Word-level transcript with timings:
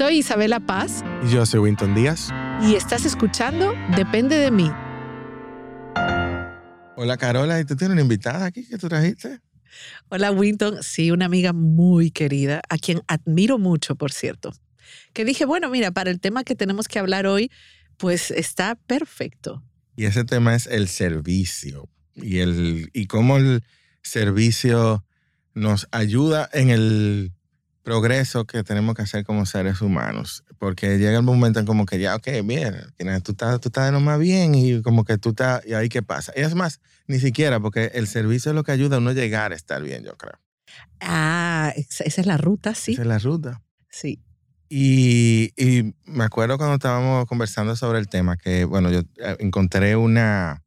Soy 0.00 0.20
Isabela 0.20 0.60
Paz. 0.60 1.04
Y 1.22 1.30
yo 1.30 1.44
soy 1.44 1.60
Winton 1.60 1.94
Díaz. 1.94 2.30
Y 2.62 2.74
estás 2.74 3.04
escuchando 3.04 3.74
Depende 3.94 4.36
de 4.36 4.50
mí. 4.50 4.70
Hola 6.96 7.18
Carola, 7.18 7.60
¿y 7.60 7.66
tú 7.66 7.76
tienes 7.76 7.92
una 7.92 8.00
invitada 8.00 8.46
aquí 8.46 8.66
que 8.66 8.78
tú 8.78 8.88
trajiste? 8.88 9.40
Hola 10.08 10.30
Winton, 10.32 10.82
sí, 10.82 11.10
una 11.10 11.26
amiga 11.26 11.52
muy 11.52 12.10
querida, 12.10 12.62
a 12.70 12.78
quien 12.78 13.02
admiro 13.08 13.58
mucho, 13.58 13.94
por 13.94 14.10
cierto. 14.10 14.54
Que 15.12 15.26
dije, 15.26 15.44
bueno, 15.44 15.68
mira, 15.68 15.90
para 15.90 16.10
el 16.10 16.18
tema 16.18 16.44
que 16.44 16.54
tenemos 16.54 16.88
que 16.88 16.98
hablar 16.98 17.26
hoy, 17.26 17.50
pues 17.98 18.30
está 18.30 18.76
perfecto. 18.76 19.62
Y 19.96 20.06
ese 20.06 20.24
tema 20.24 20.54
es 20.54 20.66
el 20.66 20.88
servicio 20.88 21.90
y, 22.14 22.38
el, 22.38 22.88
y 22.94 23.06
cómo 23.06 23.36
el 23.36 23.62
servicio 24.02 25.04
nos 25.52 25.88
ayuda 25.90 26.48
en 26.54 26.70
el 26.70 27.32
progreso 27.82 28.44
que 28.44 28.62
tenemos 28.62 28.94
que 28.94 29.02
hacer 29.02 29.24
como 29.24 29.46
seres 29.46 29.80
humanos. 29.80 30.44
Porque 30.58 30.98
llega 30.98 31.16
el 31.16 31.22
momento 31.22 31.60
en 31.60 31.66
como 31.66 31.86
que 31.86 31.98
ya, 31.98 32.16
ok, 32.16 32.28
bien, 32.44 32.74
tú 33.22 33.32
estás, 33.32 33.60
tú 33.60 33.68
estás 33.68 33.86
de 33.86 33.92
lo 33.92 34.00
más 34.00 34.18
bien 34.18 34.54
y 34.54 34.82
como 34.82 35.04
que 35.04 35.18
tú 35.18 35.30
estás, 35.30 35.64
y 35.66 35.74
ahí 35.74 35.88
qué 35.88 36.02
pasa. 36.02 36.32
Y 36.36 36.40
es 36.40 36.54
más, 36.54 36.80
ni 37.06 37.18
siquiera, 37.18 37.60
porque 37.60 37.92
el 37.94 38.06
servicio 38.06 38.50
es 38.50 38.54
lo 38.54 38.64
que 38.64 38.72
ayuda 38.72 38.96
a 38.96 38.98
uno 38.98 39.10
a 39.10 39.14
llegar 39.14 39.52
a 39.52 39.56
estar 39.56 39.82
bien, 39.82 40.04
yo 40.04 40.16
creo. 40.16 40.38
Ah, 41.00 41.72
esa 41.76 42.04
es 42.04 42.26
la 42.26 42.36
ruta, 42.36 42.74
sí. 42.74 42.92
Esa 42.92 43.02
es 43.02 43.08
la 43.08 43.18
ruta. 43.18 43.62
Sí. 43.90 44.20
Y, 44.68 45.52
y 45.56 45.94
me 46.04 46.24
acuerdo 46.24 46.56
cuando 46.56 46.74
estábamos 46.74 47.26
conversando 47.26 47.74
sobre 47.74 47.98
el 47.98 48.08
tema 48.08 48.36
que, 48.36 48.64
bueno, 48.64 48.90
yo 48.90 49.00
eh, 49.00 49.36
encontré 49.40 49.96
una, 49.96 50.62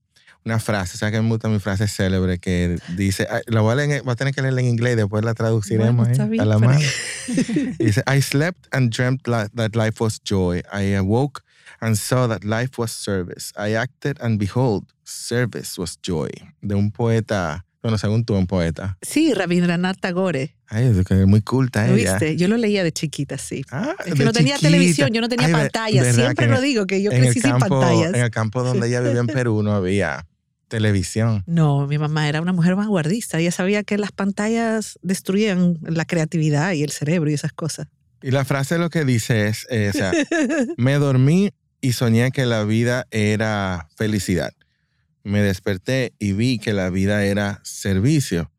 una 0.46 0.60
frase, 0.60 0.96
o 0.96 0.98
sea 0.98 1.10
que 1.12 1.22
me 1.22 1.30
gusta 1.30 1.48
mi 1.50 1.60
frase 1.60 1.88
célebre 1.88 2.38
que 2.40 2.78
dice, 2.98 3.28
la 3.48 3.62
voy 3.62 3.72
a, 3.72 3.76
leer, 3.76 4.04
voy 4.04 4.12
a 4.12 4.16
tener 4.16 4.34
que 4.34 4.42
leerla 4.42 4.62
en 4.62 4.68
inglés 4.68 4.94
y 4.94 4.96
después 4.98 5.24
la 5.24 5.34
traduciremos 5.34 6.08
¿eh? 6.10 6.38
a 6.40 6.46
la 6.46 6.60
mano. 6.60 6.80
dice, 7.80 8.04
I 8.08 8.22
slept 8.22 8.68
and 8.72 8.92
dreamt 8.94 9.24
that 9.24 9.76
life 9.76 10.04
was 10.04 10.20
joy. 10.24 10.62
I 10.74 10.96
awoke 10.96 11.42
and 11.80 11.96
saw 11.96 12.28
that 12.28 12.44
life 12.44 12.72
was 12.78 12.92
service. 12.92 13.54
I 13.58 13.76
acted 13.76 14.18
and 14.22 14.38
behold, 14.40 14.86
service 15.04 15.80
was 15.80 15.98
joy. 16.02 16.30
De 16.62 16.76
un 16.76 16.92
poeta, 16.92 17.66
bueno, 17.82 17.98
según 17.98 18.26
tú, 18.26 18.36
un 18.36 18.48
poeta. 18.48 18.98
Sí, 19.02 19.34
Rabindranath 19.34 20.00
Tagore. 20.00 20.56
Ay, 20.68 20.86
es 20.86 21.06
que 21.06 21.22
es 21.22 21.28
muy 21.28 21.42
culta 21.42 21.86
¿Lo 21.88 21.94
ella. 21.96 22.14
viste? 22.18 22.36
Yo 22.36 22.48
lo 22.48 22.58
leía 22.58 22.84
de 22.84 22.92
chiquita, 22.92 23.38
sí. 23.38 23.64
Ah, 23.72 23.94
es 24.06 24.16
que 24.16 24.26
no 24.26 24.32
tenía 24.34 24.56
chiquita. 24.56 24.72
televisión, 24.72 25.10
yo 25.12 25.22
no 25.22 25.30
tenía 25.30 25.48
Ay, 25.48 25.54
pantalla. 25.54 26.12
Siempre 26.14 26.48
lo 26.48 26.60
digo, 26.62 26.88
que 26.88 27.04
yo 27.04 27.12
crecí 27.12 27.42
sin 27.42 27.52
campo- 27.52 27.80
pantallas. 27.80 28.14
En 28.14 28.22
el 28.24 28.32
campo 28.32 28.64
donde 28.64 28.88
ella 28.88 29.02
vivía 29.02 29.20
en 29.20 29.28
Perú 29.28 29.62
no 29.62 29.74
había 29.74 30.26
televisión. 30.74 31.44
No, 31.46 31.86
mi 31.86 32.00
mamá 32.00 32.28
era 32.28 32.42
una 32.42 32.52
mujer 32.52 32.74
vanguardista. 32.74 33.40
Ella 33.40 33.52
sabía 33.52 33.84
que 33.84 34.00
las 34.00 34.12
pantallas 34.12 34.98
destruían 35.04 35.78
la 35.84 36.04
creatividad 36.04 36.72
y 36.72 36.82
el 36.82 36.90
cerebro 36.90 37.30
y 37.30 37.36
esas 37.36 37.54
cosas. 37.54 37.90
Y 38.24 38.32
la 38.32 38.44
frase 38.44 38.80
lo 38.80 38.90
que 38.90 39.06
dice 39.06 39.50
es, 39.50 39.68
eh, 39.70 39.92
o 39.94 39.96
sea, 39.96 40.12
me 40.78 40.96
dormí 40.96 41.52
y 41.80 41.94
soñé 41.94 42.32
que 42.32 42.48
la 42.48 42.64
vida 42.64 43.06
era 43.12 43.88
felicidad. 43.98 44.52
Me 45.24 45.44
desperté 45.44 46.14
y 46.18 46.34
vi 46.34 46.58
que 46.58 46.74
la 46.74 46.90
vida 46.90 47.24
era 47.24 47.62
servicio. 47.64 48.52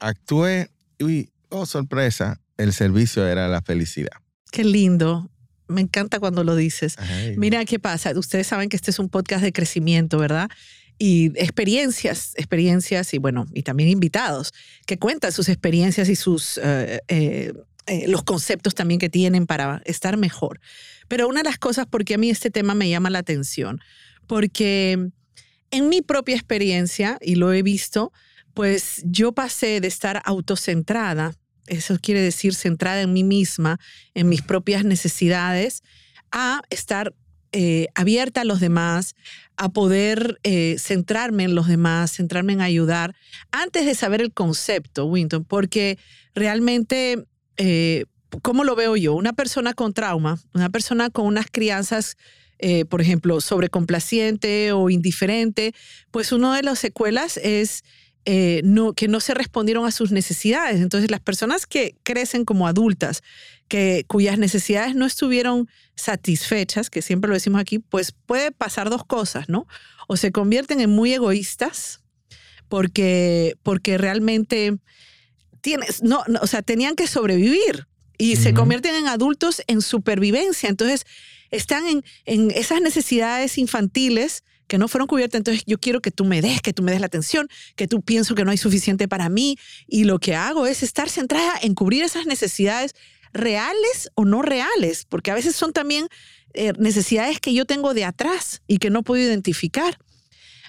Actué 0.00 0.70
y, 0.98 1.28
oh 1.50 1.66
sorpresa, 1.66 2.40
el 2.56 2.72
servicio 2.72 3.28
era 3.28 3.46
la 3.46 3.62
felicidad. 3.62 4.16
Qué 4.50 4.64
lindo. 4.64 5.30
Me 5.68 5.82
encanta 5.82 6.18
cuando 6.18 6.42
lo 6.42 6.56
dices. 6.56 6.96
Ay. 6.98 7.36
Mira 7.36 7.64
qué 7.64 7.78
pasa. 7.78 8.10
Ustedes 8.18 8.48
saben 8.48 8.68
que 8.68 8.74
este 8.74 8.90
es 8.90 8.98
un 8.98 9.08
podcast 9.08 9.44
de 9.44 9.52
crecimiento, 9.52 10.18
¿verdad? 10.18 10.50
Y 10.98 11.26
experiencias, 11.36 12.34
experiencias 12.36 13.14
y 13.14 13.18
bueno, 13.18 13.46
y 13.52 13.62
también 13.62 13.88
invitados 13.88 14.52
que 14.86 14.98
cuentan 14.98 15.32
sus 15.32 15.48
experiencias 15.48 16.08
y 16.08 16.14
sus 16.14 16.58
eh, 16.58 17.00
eh, 17.08 17.52
eh, 17.86 18.08
los 18.08 18.22
conceptos 18.22 18.74
también 18.74 18.98
que 18.98 19.10
tienen 19.10 19.46
para 19.46 19.82
estar 19.84 20.16
mejor. 20.16 20.60
Pero 21.08 21.28
una 21.28 21.40
de 21.40 21.50
las 21.50 21.58
cosas 21.58 21.86
porque 21.90 22.14
a 22.14 22.18
mí 22.18 22.30
este 22.30 22.50
tema 22.50 22.74
me 22.74 22.88
llama 22.88 23.10
la 23.10 23.18
atención, 23.18 23.80
porque 24.26 25.10
en 25.70 25.88
mi 25.88 26.00
propia 26.00 26.34
experiencia, 26.34 27.18
y 27.20 27.34
lo 27.34 27.52
he 27.52 27.62
visto, 27.62 28.12
pues 28.54 29.02
yo 29.04 29.32
pasé 29.32 29.80
de 29.80 29.88
estar 29.88 30.22
autocentrada, 30.24 31.34
eso 31.66 31.98
quiere 32.00 32.20
decir 32.20 32.54
centrada 32.54 33.02
en 33.02 33.12
mí 33.12 33.24
misma, 33.24 33.78
en 34.14 34.28
mis 34.28 34.40
propias 34.40 34.84
necesidades, 34.84 35.82
a 36.30 36.62
estar 36.70 37.14
eh, 37.56 37.86
abierta 37.94 38.40
a 38.40 38.44
los 38.44 38.58
demás, 38.58 39.14
a 39.56 39.68
poder 39.68 40.40
eh, 40.42 40.74
centrarme 40.80 41.44
en 41.44 41.54
los 41.54 41.68
demás, 41.68 42.10
centrarme 42.10 42.52
en 42.52 42.60
ayudar, 42.60 43.14
antes 43.52 43.86
de 43.86 43.94
saber 43.94 44.20
el 44.20 44.32
concepto, 44.32 45.04
Winton, 45.04 45.44
porque 45.44 45.96
realmente, 46.34 47.24
eh, 47.56 48.06
¿cómo 48.42 48.64
lo 48.64 48.74
veo 48.74 48.96
yo? 48.96 49.14
Una 49.14 49.34
persona 49.34 49.72
con 49.72 49.94
trauma, 49.94 50.40
una 50.52 50.68
persona 50.68 51.10
con 51.10 51.26
unas 51.26 51.46
crianzas, 51.48 52.16
por 52.88 53.02
ejemplo, 53.02 53.42
sobrecomplaciente 53.42 54.72
o 54.72 54.88
indiferente, 54.88 55.74
pues 56.10 56.32
una 56.32 56.56
de 56.56 56.62
las 56.62 56.78
secuelas 56.78 57.36
es 57.36 57.84
eh, 58.26 58.62
no, 58.64 58.94
que 58.94 59.06
no 59.06 59.20
se 59.20 59.34
respondieron 59.34 59.84
a 59.84 59.90
sus 59.90 60.10
necesidades. 60.10 60.80
Entonces, 60.80 61.10
las 61.10 61.20
personas 61.20 61.66
que 61.66 61.96
crecen 62.02 62.46
como 62.46 62.66
adultas, 62.66 63.22
que, 63.68 64.04
cuyas 64.06 64.38
necesidades 64.38 64.94
no 64.94 65.04
estuvieron 65.04 65.68
satisfechas, 65.94 66.88
que 66.88 67.02
siempre 67.02 67.28
lo 67.28 67.34
decimos 67.34 67.60
aquí, 67.60 67.80
pues 67.80 68.12
puede 68.12 68.50
pasar 68.50 68.88
dos 68.88 69.04
cosas, 69.04 69.48
¿no? 69.48 69.66
O 70.08 70.16
se 70.16 70.32
convierten 70.32 70.80
en 70.80 70.90
muy 70.90 71.12
egoístas 71.12 72.00
porque, 72.68 73.56
porque 73.62 73.98
realmente 73.98 74.78
tienes, 75.60 76.02
no, 76.02 76.24
no, 76.26 76.40
o 76.40 76.46
sea, 76.46 76.62
tenían 76.62 76.96
que 76.96 77.06
sobrevivir 77.06 77.86
y 78.16 78.36
se 78.36 78.54
convierten 78.54 78.94
en 78.94 79.06
adultos 79.08 79.62
en 79.66 79.82
supervivencia. 79.82 80.70
Entonces, 80.70 81.04
están 81.50 81.86
en, 81.86 82.04
en 82.24 82.50
esas 82.52 82.80
necesidades 82.80 83.58
infantiles 83.58 84.44
que 84.66 84.78
no 84.78 84.88
fueron 84.88 85.06
cubiertas. 85.06 85.38
Entonces, 85.38 85.64
yo 85.66 85.78
quiero 85.78 86.00
que 86.00 86.10
tú 86.10 86.24
me 86.24 86.42
des, 86.42 86.60
que 86.60 86.72
tú 86.72 86.82
me 86.82 86.92
des 86.92 87.00
la 87.00 87.06
atención, 87.06 87.48
que 87.76 87.86
tú 87.86 88.02
pienso 88.02 88.34
que 88.34 88.44
no 88.44 88.50
hay 88.50 88.58
suficiente 88.58 89.08
para 89.08 89.28
mí. 89.28 89.56
Y 89.86 90.04
lo 90.04 90.18
que 90.18 90.34
hago 90.34 90.66
es 90.66 90.82
estar 90.82 91.08
centrada 91.08 91.54
en 91.62 91.74
cubrir 91.74 92.02
esas 92.02 92.26
necesidades 92.26 92.94
reales 93.32 94.10
o 94.14 94.24
no 94.24 94.42
reales, 94.42 95.06
porque 95.08 95.30
a 95.30 95.34
veces 95.34 95.56
son 95.56 95.72
también 95.72 96.06
eh, 96.54 96.72
necesidades 96.78 97.40
que 97.40 97.52
yo 97.52 97.64
tengo 97.66 97.94
de 97.94 98.04
atrás 98.04 98.62
y 98.66 98.78
que 98.78 98.90
no 98.90 99.02
puedo 99.02 99.22
identificar. 99.22 99.98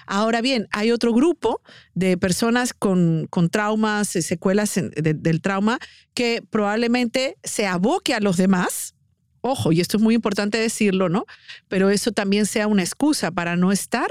Ahora 0.06 0.40
bien, 0.40 0.68
hay 0.70 0.92
otro 0.92 1.12
grupo 1.12 1.60
de 1.94 2.16
personas 2.16 2.72
con, 2.72 3.26
con 3.30 3.50
traumas, 3.50 4.14
eh, 4.16 4.22
secuelas 4.22 4.74
del 4.74 5.40
trauma, 5.40 5.78
que 6.14 6.42
probablemente 6.48 7.36
se 7.42 7.66
aboque 7.66 8.14
a 8.14 8.20
los 8.20 8.36
demás. 8.36 8.95
Ojo, 9.46 9.72
y 9.72 9.80
esto 9.80 9.96
es 9.96 10.02
muy 10.02 10.14
importante 10.14 10.58
decirlo, 10.58 11.08
¿no? 11.08 11.24
Pero 11.68 11.90
eso 11.90 12.12
también 12.12 12.46
sea 12.46 12.66
una 12.66 12.82
excusa 12.82 13.30
para 13.30 13.56
no 13.56 13.72
estar 13.72 14.08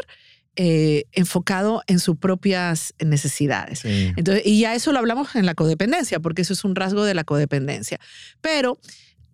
eh, 0.56 1.04
enfocado 1.12 1.84
en 1.88 2.00
sus 2.00 2.16
propias 2.16 2.94
necesidades. 3.00 3.80
Sí. 3.80 4.14
Entonces, 4.16 4.44
y 4.46 4.62
ya 4.62 4.74
eso 4.74 4.94
lo 4.94 5.00
hablamos 5.00 5.36
en 5.36 5.46
la 5.46 5.54
codependencia, 5.54 6.22
porque 6.22 6.44
eso 6.44 6.54
es 6.54 6.64
un 6.64 6.76
rasgo 6.76 7.04
de 7.04 7.14
la 7.14 7.26
codependencia. 7.26 8.00
Pero 8.40 8.80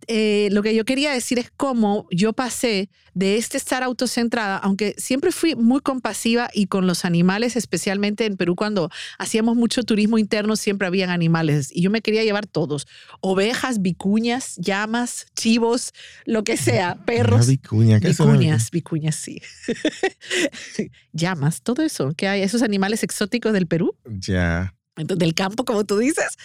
eh, 0.08 0.50
lo 0.52 0.64
que 0.64 0.76
yo 0.76 0.86
quería 0.86 1.12
decir 1.12 1.40
es 1.40 1.52
cómo 1.56 2.08
yo 2.12 2.34
pasé 2.34 2.90
de 3.14 3.38
este 3.38 3.58
estar 3.58 3.84
autocentrada, 3.84 4.58
aunque 4.58 4.96
siempre 4.98 5.32
fui 5.32 5.56
muy 5.56 5.82
compasiva 5.82 6.50
y 6.54 6.68
con 6.68 6.88
los 6.88 7.04
animales, 7.06 7.56
especialmente 7.56 8.26
en 8.26 8.38
Perú 8.38 8.56
cuando 8.56 8.90
hacíamos 9.18 9.56
mucho 9.56 9.84
turismo 9.84 10.18
interno, 10.18 10.56
siempre 10.56 10.88
habían 10.88 11.10
animales 11.10 11.70
y 11.74 11.82
yo 11.82 11.92
me 11.92 12.02
quería 12.02 12.24
llevar 12.24 12.48
todos, 12.48 12.88
ovejas, 13.20 13.82
vicuñas, 13.82 14.56
llamas, 14.58 15.28
chivos, 15.36 15.94
lo 16.26 16.44
que 16.44 16.58
sea, 16.58 16.96
perros. 17.06 17.48
Vicuña, 17.48 18.00
¿qué 18.00 18.10
es 18.10 18.20
una 18.20 18.34
Vicuñas, 18.34 18.72
vicuñas, 18.72 19.16
sí. 19.16 19.42
Llamas, 21.14 21.62
todo 21.62 21.84
eso, 21.84 22.14
que 22.16 22.28
hay 22.28 22.42
esos 22.42 22.62
animales 22.62 23.04
exóticos 23.04 23.54
del 23.54 23.68
Perú, 23.68 23.96
Ya. 24.06 24.74
Entonces, 24.98 25.20
del 25.20 25.34
campo, 25.34 25.64
como 25.66 25.86
tú 25.86 25.98
dices. 25.98 26.38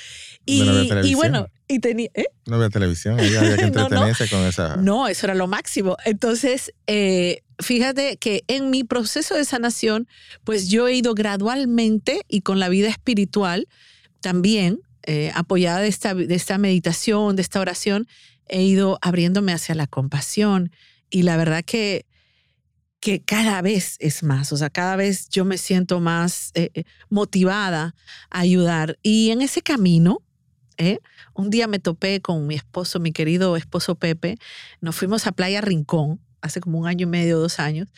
Y, 0.45 0.63
no 0.63 0.71
había 0.71 0.85
y 0.85 0.89
televisión. 0.89 1.19
bueno, 1.19 1.49
y 1.69 1.79
tenía, 1.81 2.09
¿eh? 2.15 2.27
No 2.47 2.71
televisión, 2.71 3.19
había 3.19 3.41
que 3.57 3.67
No, 3.71 3.73
no. 3.73 3.83
entretenerse 3.85 4.29
con 4.29 4.41
esa. 4.45 4.77
No, 4.77 5.09
eso 5.09 5.27
era 5.27 5.35
lo 5.35 5.47
máximo. 5.47 5.97
Entonces, 6.05 6.73
eh, 6.87 7.43
fíjate 7.59 8.17
que 8.19 8.45
en 8.47 8.71
mi 8.71 8.85
proceso 8.85 9.35
de 9.35 9.45
sanación, 9.45 10.07
pues 10.45 10.69
yo 10.69 10.87
he 10.87 10.95
ido 10.95 11.15
gradualmente 11.15 12.23
y 12.29 12.43
con 12.43 12.61
la 12.61 12.69
vida 12.69 12.89
espiritual 12.89 13.67
también, 14.21 14.81
eh, 15.03 15.33
apoyada 15.35 15.81
de 15.81 15.89
esta, 15.89 16.15
de 16.15 16.35
esta 16.35 16.59
meditación, 16.59 17.37
de 17.37 17.43
esta 17.43 17.61
oración, 17.61 18.07
he 18.49 18.63
ido 18.63 18.99
abriéndome 19.03 19.53
hacia 19.53 19.75
la 19.75 19.87
compasión. 19.87 20.71
Y 21.11 21.23
la 21.23 21.37
verdad 21.37 21.65
que, 21.65 22.06
que 23.01 23.23
cada 23.23 23.63
vez 23.63 23.97
es 24.01 24.23
más, 24.23 24.53
o 24.53 24.57
sea, 24.57 24.71
cada 24.71 24.97
vez 24.97 25.29
yo 25.29 25.45
me 25.45 25.59
siento 25.59 26.01
más 26.01 26.51
eh, 26.55 26.71
eh, 26.75 26.85
motivada 27.11 27.95
a 28.31 28.41
ayudar. 28.41 28.99
Y 29.03 29.31
en 29.31 29.43
ese 29.43 29.63
camino, 29.63 30.23
¿eh? 30.79 30.99
un 31.35 31.51
día 31.51 31.67
me 31.69 31.79
topé 31.79 32.21
con 32.21 32.47
mi 32.47 32.55
esposo, 32.57 32.99
mi 32.99 33.13
querido 33.13 33.57
esposo 33.57 33.95
Pepe, 33.95 34.37
nos 34.81 34.97
fuimos 34.97 35.27
a 35.27 35.33
Playa 35.33 35.61
Rincón 35.61 36.21
hace 36.41 36.61
como 36.61 36.79
un 36.79 36.87
año 36.87 37.07
y 37.07 37.11
medio, 37.11 37.39
dos 37.39 37.59
años, 37.61 37.89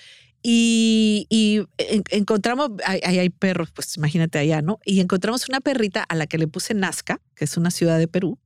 y, 0.42 1.26
y 1.30 1.62
en- 1.78 2.04
encontramos, 2.10 2.70
ahí 2.84 3.18
hay 3.18 3.30
perros, 3.30 3.70
pues 3.72 3.96
imagínate 3.96 4.38
allá, 4.38 4.62
¿no? 4.62 4.78
Y 4.84 5.00
encontramos 5.00 5.48
una 5.48 5.60
perrita 5.60 6.02
a 6.02 6.14
la 6.14 6.26
que 6.26 6.38
le 6.38 6.46
puse 6.46 6.74
Nazca, 6.74 7.20
que 7.34 7.44
es 7.44 7.56
una 7.56 7.70
ciudad 7.70 7.98
de 7.98 8.08
Perú, 8.08 8.38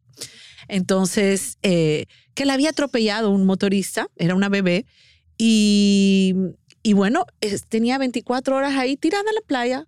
Entonces, 0.68 1.58
eh, 1.62 2.06
que 2.34 2.44
la 2.46 2.54
había 2.54 2.70
atropellado 2.70 3.30
un 3.30 3.44
motorista, 3.44 4.08
era 4.16 4.34
una 4.34 4.48
bebé, 4.48 4.86
y, 5.38 6.34
y 6.82 6.92
bueno, 6.92 7.26
tenía 7.68 7.98
24 7.98 8.56
horas 8.56 8.74
ahí 8.76 8.96
tirada 8.96 9.24
en 9.28 9.34
la 9.34 9.40
playa. 9.42 9.86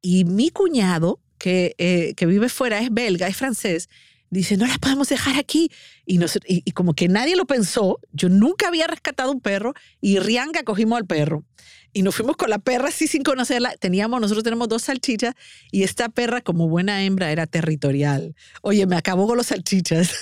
Y 0.00 0.24
mi 0.24 0.50
cuñado, 0.50 1.20
que, 1.38 1.74
eh, 1.78 2.14
que 2.16 2.26
vive 2.26 2.48
fuera, 2.48 2.80
es 2.80 2.92
belga, 2.92 3.26
es 3.28 3.36
francés, 3.36 3.88
dice, 4.30 4.56
no 4.56 4.66
la 4.66 4.78
podemos 4.78 5.08
dejar 5.08 5.38
aquí. 5.38 5.70
Y, 6.06 6.20
y, 6.46 6.72
como 6.72 6.94
que 6.94 7.08
nadie 7.08 7.36
lo 7.36 7.46
pensó, 7.46 8.00
yo 8.12 8.28
nunca 8.28 8.68
había 8.68 8.86
rescatado 8.86 9.32
un 9.32 9.40
perro 9.40 9.74
y 10.00 10.18
Rianga 10.18 10.62
cogimos 10.62 10.98
al 10.98 11.06
perro. 11.06 11.44
Y 11.92 12.02
nos 12.02 12.14
fuimos 12.14 12.36
con 12.36 12.50
la 12.50 12.58
perra 12.58 12.88
así 12.88 13.06
sin 13.06 13.22
conocerla. 13.22 13.74
Teníamos, 13.76 14.20
nosotros 14.20 14.44
tenemos 14.44 14.68
dos 14.68 14.82
salchichas 14.82 15.34
y 15.70 15.82
esta 15.82 16.08
perra 16.08 16.42
como 16.42 16.68
buena 16.68 17.02
hembra 17.02 17.32
era 17.32 17.46
territorial. 17.46 18.34
Oye, 18.62 18.86
me 18.86 18.96
acabó 18.96 19.26
con 19.26 19.36
los 19.36 19.46
salchichas. 19.46 20.12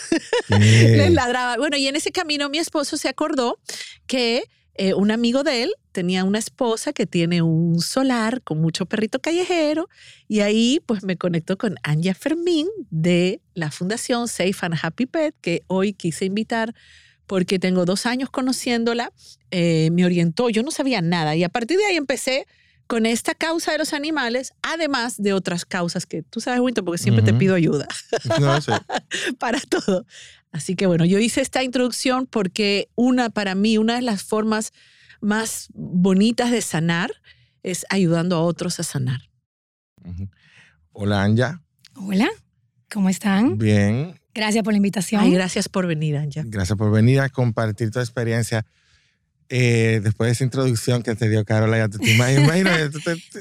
Les 0.49 1.13
ladraba. 1.13 1.57
Bueno, 1.57 1.77
y 1.77 1.89
en 1.89 1.97
ese 1.97 2.13
camino 2.13 2.49
mi 2.49 2.59
esposo 2.59 2.97
se 2.97 3.09
acordó 3.09 3.59
que 4.07 4.45
eh, 4.79 4.95
un 4.95 5.11
amigo 5.11 5.43
de 5.43 5.65
él 5.65 5.73
tenía 5.93 6.25
una 6.25 6.39
esposa 6.39 6.93
que 6.93 7.07
tiene 7.07 7.43
un 7.43 7.81
solar 7.81 8.43
con 8.43 8.61
mucho 8.61 8.87
perrito 8.87 9.21
callejero 9.21 9.89
y 10.29 10.41
ahí 10.41 10.81
pues 10.85 11.03
me 11.03 11.17
conectó 11.17 11.57
con 11.57 11.77
Anja 11.83 12.15
Fermín 12.15 12.67
de 12.91 13.41
la 13.55 13.71
Fundación 13.71 14.29
Safe 14.29 14.57
and 14.61 14.77
Happy 14.81 15.07
Pet 15.07 15.35
que 15.41 15.63
hoy 15.69 15.93
quise 15.93 16.25
invitar 16.25 16.75
porque 17.27 17.59
tengo 17.59 17.85
dos 17.85 18.07
años 18.07 18.31
conociéndola, 18.31 19.13
eh, 19.51 19.91
me 19.93 20.05
orientó, 20.05 20.49
yo 20.49 20.63
no 20.63 20.71
sabía 20.71 21.01
nada 21.01 21.35
y 21.35 21.45
a 21.45 21.49
partir 21.49 21.79
de 21.79 21.87
ahí 21.87 21.97
empecé 21.97 22.47
con 22.87 23.05
esta 23.05 23.35
causa 23.35 23.73
de 23.73 23.79
los 23.79 23.93
animales, 23.93 24.53
además 24.63 25.21
de 25.21 25.33
otras 25.33 25.65
causas 25.65 26.07
que 26.07 26.23
tú 26.23 26.41
sabes, 26.41 26.61
Winton, 26.61 26.85
porque 26.85 27.03
siempre 27.03 27.25
te 27.25 27.35
pido 27.35 27.55
ayuda. 27.55 27.89
No, 28.41 28.57
para 29.39 29.61
todo. 29.61 30.07
Así 30.57 30.75
que 30.75 30.87
bueno, 30.87 31.05
yo 31.05 31.19
hice 31.19 31.43
esta 31.43 31.63
introducción 31.63 32.27
porque 32.27 32.89
una, 32.95 33.29
para 33.29 33.55
mí, 33.55 33.77
una 33.77 33.97
de 33.97 34.03
las 34.03 34.23
formas 34.23 34.73
más 35.21 35.69
bonitas 35.75 36.51
de 36.51 36.63
sanar 36.63 37.11
es 37.63 37.85
ayudando 37.91 38.37
a 38.37 38.41
otros 38.41 38.81
a 38.81 38.83
sanar. 38.83 39.21
Hola, 40.93 41.23
Anja. 41.23 41.63
Hola, 41.95 42.29
¿cómo 42.91 43.11
están? 43.11 43.59
Bien. 43.59 44.19
Gracias 44.33 44.65
por 44.65 44.73
la 44.73 44.79
invitación. 44.79 45.21
Ay, 45.21 45.33
gracias 45.33 45.69
por 45.69 45.87
venir, 45.87 46.17
Anja. 46.17 46.43
Gracias 46.47 46.79
por 46.79 46.91
venir 46.91 47.21
a 47.21 47.29
compartir 47.29 47.91
tu 47.91 47.99
experiencia 47.99 48.65
eh, 49.51 50.01
después 50.03 50.29
de 50.29 50.33
esa 50.33 50.45
introducción 50.45 51.03
que 51.03 51.15
te 51.15 51.29
dio 51.29 51.45
Carola, 51.45 51.77
ya 51.77 51.89
te, 51.89 51.99
te 51.99 52.11
imaginas, 52.15 52.93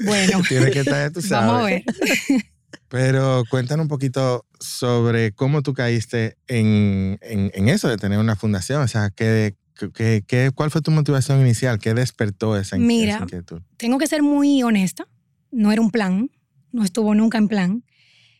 bueno, 0.04 0.42
tienes 0.46 0.70
que 0.70 0.80
estar, 0.80 1.10
tú 1.10 1.22
sabes. 1.22 1.46
Vamos 1.46 1.62
a 1.62 1.64
ver. 1.64 1.84
Pero 2.88 3.42
cuéntanos 3.50 3.84
un 3.84 3.88
poquito 3.88 4.46
sobre 4.60 5.32
cómo 5.32 5.62
tú 5.62 5.74
caíste 5.74 6.36
en, 6.46 7.18
en, 7.20 7.68
eso 7.68 7.88
de 7.88 7.96
tener 7.96 8.18
una 8.18 8.36
fundación. 8.36 8.82
O 8.82 8.88
sea, 8.88 9.10
¿qué, 9.10 9.56
qué, 9.94 10.22
qué, 10.26 10.50
cuál 10.54 10.70
fue 10.70 10.82
tu 10.82 10.90
motivación 10.90 11.40
inicial? 11.40 11.78
¿Qué 11.78 11.94
despertó 11.94 12.56
esa, 12.56 12.76
Mira, 12.78 13.18
inquietud? 13.22 13.60
Tengo 13.76 13.98
que 13.98 14.06
ser 14.06 14.22
muy 14.22 14.62
honesta. 14.62 15.08
No 15.50 15.72
era 15.72 15.80
un 15.80 15.90
plan, 15.90 16.30
no 16.72 16.84
estuvo 16.84 17.14
nunca 17.14 17.38
en 17.38 17.48
plan. 17.48 17.84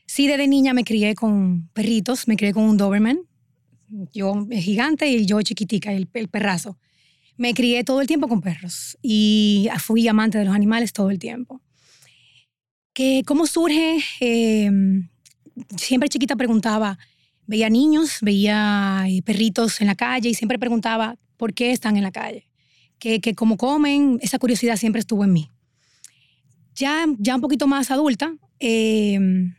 Sí, 0.07 0.29
desde 0.29 0.47
niña 0.47 0.75
me 0.75 0.85
crié 0.85 1.15
con 1.15 1.69
perritos, 1.73 2.29
me 2.29 2.37
crié 2.37 2.53
con 2.53 2.65
un 2.65 2.77
Doberman. 2.77 3.21
Yo 4.13 4.47
gigante 4.51 5.09
y 5.09 5.27
yo 5.27 5.43
chiquitica, 5.43 5.93
el, 5.93 6.09
el 6.13 6.29
perrazo. 6.29 6.79
Me 7.37 7.53
crié 7.53 7.85
todo 7.85 8.01
el 8.01 8.07
tiempo 8.07 8.29
con 8.29 8.41
perros 8.41 8.97
y 9.03 9.69
fui 9.79 10.07
amante 10.09 10.39
de 10.39 10.45
los 10.45 10.55
animales 10.55 10.93
todo 10.93 11.11
el 11.11 11.19
tiempo. 11.19 11.61
¿Qué, 12.97 13.25
¿Cómo 13.27 13.47
surge? 13.47 13.99
Em, 14.21 15.11
siempre 15.77 16.09
chiquita 16.09 16.35
preguntaba, 16.35 16.99
veía 17.47 17.69
niños, 17.69 18.21
veía 18.23 19.05
eh, 19.07 19.21
perritos 19.21 19.83
en 19.83 19.89
la 19.89 19.95
calle 19.95 20.31
y 20.31 20.35
siempre 20.35 20.59
preguntaba 20.59 21.19
por 21.37 21.53
qué 21.53 21.73
están 21.73 21.99
en 21.99 22.05
la 22.05 22.11
calle, 22.11 22.49
que, 22.99 23.21
que 23.21 23.35
cómo 23.35 23.59
comen, 23.59 24.19
esa 24.23 24.39
curiosidad 24.39 24.79
siempre 24.79 25.01
estuvo 25.01 25.25
en 25.25 25.35
mí. 25.35 25.51
Ya, 26.75 27.05
ya 27.19 27.35
un 27.35 27.43
poquito 27.43 27.67
más 27.67 27.91
adulta, 27.91 28.35
em, 28.61 29.55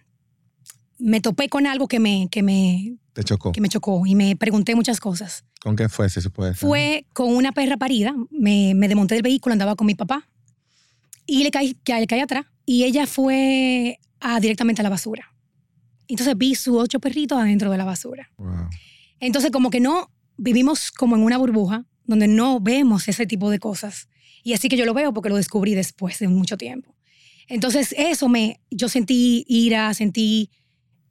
me 0.97 1.21
topé 1.21 1.47
con 1.47 1.67
algo 1.67 1.87
que 1.87 1.99
me, 1.99 2.29
que 2.31 2.41
me 2.41 2.97
te 3.13 3.23
chocó. 3.23 3.51
Que 3.51 3.61
me 3.61 3.69
chocó 3.69 4.07
y 4.07 4.15
me 4.15 4.35
pregunté 4.35 4.73
muchas 4.73 4.99
cosas. 4.99 5.45
¿Con 5.61 5.75
qué 5.75 5.89
fue, 5.89 6.09
si 6.09 6.21
se 6.21 6.31
puede 6.31 6.55
Fue 6.55 7.05
con 7.13 7.35
una 7.35 7.51
perra 7.51 7.77
parida. 7.77 8.15
Me, 8.31 8.73
me 8.73 8.87
desmonté 8.87 9.13
del 9.13 9.21
vehículo, 9.21 9.53
andaba 9.53 9.75
con 9.75 9.85
mi 9.85 9.93
papá 9.93 10.27
y 11.27 11.43
le 11.43 11.51
caí, 11.51 11.77
le 11.85 12.07
caí 12.07 12.19
atrás 12.19 12.47
y 12.69 12.83
ella 12.83 13.07
fue 13.07 13.97
a, 14.19 14.41
directamente 14.41 14.81
a 14.81 14.83
la 14.83 14.89
basura. 14.89 15.33
Entonces 16.09 16.37
vi 16.37 16.53
sus 16.53 16.75
ocho 16.75 16.99
perritos 16.99 17.39
adentro 17.39 17.71
de 17.71 17.77
la 17.77 17.85
basura. 17.85 18.29
Entonces 19.21 19.51
como 19.51 19.69
que 19.69 19.79
no 19.79 20.11
vivimos 20.35 20.91
como 20.91 21.15
en 21.15 21.23
una 21.23 21.37
burbuja 21.37 21.85
donde 22.03 22.27
no 22.27 22.59
vemos 22.59 23.07
ese 23.07 23.25
tipo 23.25 23.49
de 23.49 23.59
cosas. 23.59 24.09
Y 24.43 24.51
así 24.51 24.67
que 24.67 24.75
yo 24.75 24.85
lo 24.85 24.93
veo 24.93 25.13
porque 25.13 25.29
lo 25.29 25.37
descubrí 25.37 25.75
después 25.75 26.19
de 26.19 26.27
mucho 26.27 26.57
tiempo. 26.57 26.93
Entonces 27.47 27.95
eso 27.97 28.27
me, 28.27 28.59
yo 28.69 28.89
sentí 28.89 29.45
ira, 29.47 29.93
sentí 29.93 30.51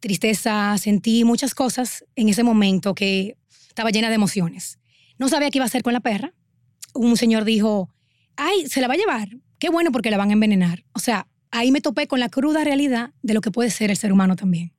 tristeza, 0.01 0.77
sentí 0.77 1.25
muchas 1.25 1.55
cosas 1.55 2.05
en 2.17 2.29
ese 2.29 2.43
momento 2.43 2.95
que 2.95 3.39
estaba 3.67 3.91
llena 3.91 4.11
de 4.11 4.17
emociones. 4.17 4.79
No 5.19 5.31
sabía 5.31 5.51
qué 5.51 5.57
iba 5.57 5.65
a 5.65 5.69
hacer 5.69 5.83
con 5.83 5.95
la 5.95 6.01
perra. 6.01 6.35
Un 6.93 7.17
señor 7.17 7.47
dijo, 7.47 7.89
ay, 8.37 8.67
se 8.69 8.83
la 8.83 8.89
va 8.89 8.95
a 8.95 8.99
llevar. 8.99 9.31
Qué 9.59 9.71
bueno 9.71 9.91
porque 9.91 10.11
la 10.11 10.19
van 10.19 10.29
a 10.29 10.35
envenenar. 10.35 10.85
O 10.93 10.99
sea, 10.99 11.27
ahí 11.51 11.71
me 11.71 11.81
topé 11.81 12.07
con 12.07 12.21
la 12.21 12.29
cruda 12.29 12.65
realidad 12.65 13.11
de 13.23 13.35
lo 13.35 13.41
que 13.41 13.51
puede 13.51 13.71
ser 13.71 13.91
el 13.91 13.97
ser 13.97 14.13
humano 14.13 14.37
también. 14.37 14.73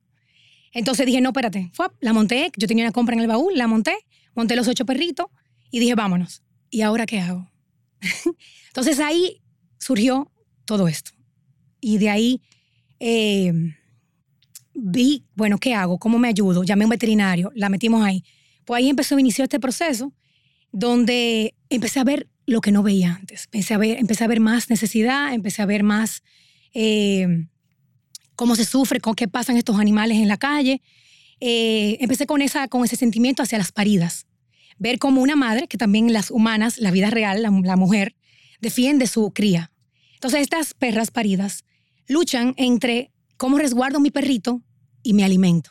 Entonces 0.72 1.06
dije, 1.06 1.20
no, 1.20 1.30
espérate, 1.30 1.70
la 2.00 2.12
monté, 2.12 2.52
yo 2.56 2.66
tenía 2.66 2.84
una 2.84 2.92
compra 2.92 3.14
en 3.14 3.20
el 3.20 3.26
baúl, 3.26 3.56
la 3.56 3.66
monté, 3.66 3.94
monté 4.34 4.54
los 4.54 4.68
ocho 4.68 4.84
perritos 4.84 5.26
y 5.70 5.80
dije, 5.80 5.94
vámonos. 5.94 6.42
¿Y 6.70 6.82
ahora 6.82 7.06
qué 7.06 7.20
hago? 7.20 7.50
Entonces 8.68 9.00
ahí 9.00 9.40
surgió 9.78 10.30
todo 10.64 10.88
esto. 10.88 11.12
Y 11.80 11.98
de 11.98 12.10
ahí 12.10 12.42
eh, 13.00 13.52
vi, 14.74 15.24
bueno, 15.34 15.58
¿qué 15.58 15.74
hago? 15.74 15.98
¿Cómo 15.98 16.18
me 16.18 16.28
ayudo? 16.28 16.64
Llamé 16.64 16.84
a 16.84 16.86
un 16.86 16.90
veterinario, 16.90 17.50
la 17.54 17.68
metimos 17.68 18.04
ahí. 18.04 18.22
Pues 18.64 18.78
ahí 18.78 18.90
empezó, 18.90 19.18
inició 19.18 19.44
este 19.44 19.60
proceso 19.60 20.12
donde 20.72 21.54
empecé 21.70 22.00
a 22.00 22.04
ver 22.04 22.28
lo 22.46 22.60
que 22.60 22.72
no 22.72 22.82
veía 22.82 23.14
antes. 23.14 23.44
Empecé 23.44 23.74
a 23.74 23.78
ver, 23.78 23.98
empecé 23.98 24.24
a 24.24 24.28
ver 24.28 24.40
más 24.40 24.70
necesidad, 24.70 25.32
empecé 25.32 25.62
a 25.62 25.66
ver 25.66 25.82
más 25.82 26.22
eh, 26.74 27.46
cómo 28.36 28.56
se 28.56 28.64
sufre, 28.64 29.00
con 29.00 29.14
qué 29.14 29.28
pasan 29.28 29.56
estos 29.56 29.78
animales 29.78 30.18
en 30.18 30.28
la 30.28 30.36
calle. 30.36 30.80
Eh, 31.40 31.98
empecé 32.00 32.26
con, 32.26 32.42
esa, 32.42 32.68
con 32.68 32.84
ese 32.84 32.96
sentimiento 32.96 33.42
hacia 33.42 33.58
las 33.58 33.72
paridas. 33.72 34.26
Ver 34.78 34.98
cómo 34.98 35.20
una 35.20 35.36
madre, 35.36 35.66
que 35.66 35.78
también 35.78 36.12
las 36.12 36.30
humanas, 36.30 36.78
la 36.78 36.90
vida 36.90 37.10
real, 37.10 37.42
la, 37.42 37.50
la 37.50 37.76
mujer, 37.76 38.14
defiende 38.60 39.06
su 39.06 39.30
cría. 39.32 39.72
Entonces 40.14 40.40
estas 40.40 40.74
perras 40.74 41.10
paridas 41.10 41.64
luchan 42.08 42.54
entre 42.56 43.12
cómo 43.36 43.58
resguardo 43.58 44.00
mi 44.00 44.10
perrito 44.10 44.62
y 45.02 45.14
me 45.14 45.24
alimento. 45.24 45.70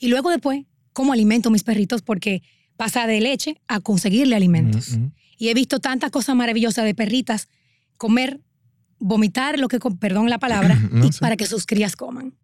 Y 0.00 0.08
luego 0.08 0.30
después, 0.30 0.64
cómo 0.92 1.12
alimento 1.12 1.48
a 1.48 1.52
mis 1.52 1.64
perritos 1.64 2.02
porque 2.02 2.42
pasa 2.76 3.06
de 3.06 3.20
leche 3.20 3.60
a 3.68 3.80
conseguirle 3.80 4.36
alimentos. 4.36 4.98
Y 5.36 5.48
he 5.48 5.54
visto 5.54 5.80
tantas 5.80 6.10
cosas 6.10 6.34
maravillosas 6.36 6.84
de 6.84 6.94
perritas 6.94 7.48
comer, 7.96 8.40
vomitar 9.06 9.58
lo 9.58 9.68
que, 9.68 9.78
perdón 9.98 10.30
la 10.30 10.38
palabra, 10.38 10.78
para 11.20 11.36
que 11.36 11.46
sus 11.46 11.66
crías 11.66 11.96
coman. 11.96 12.34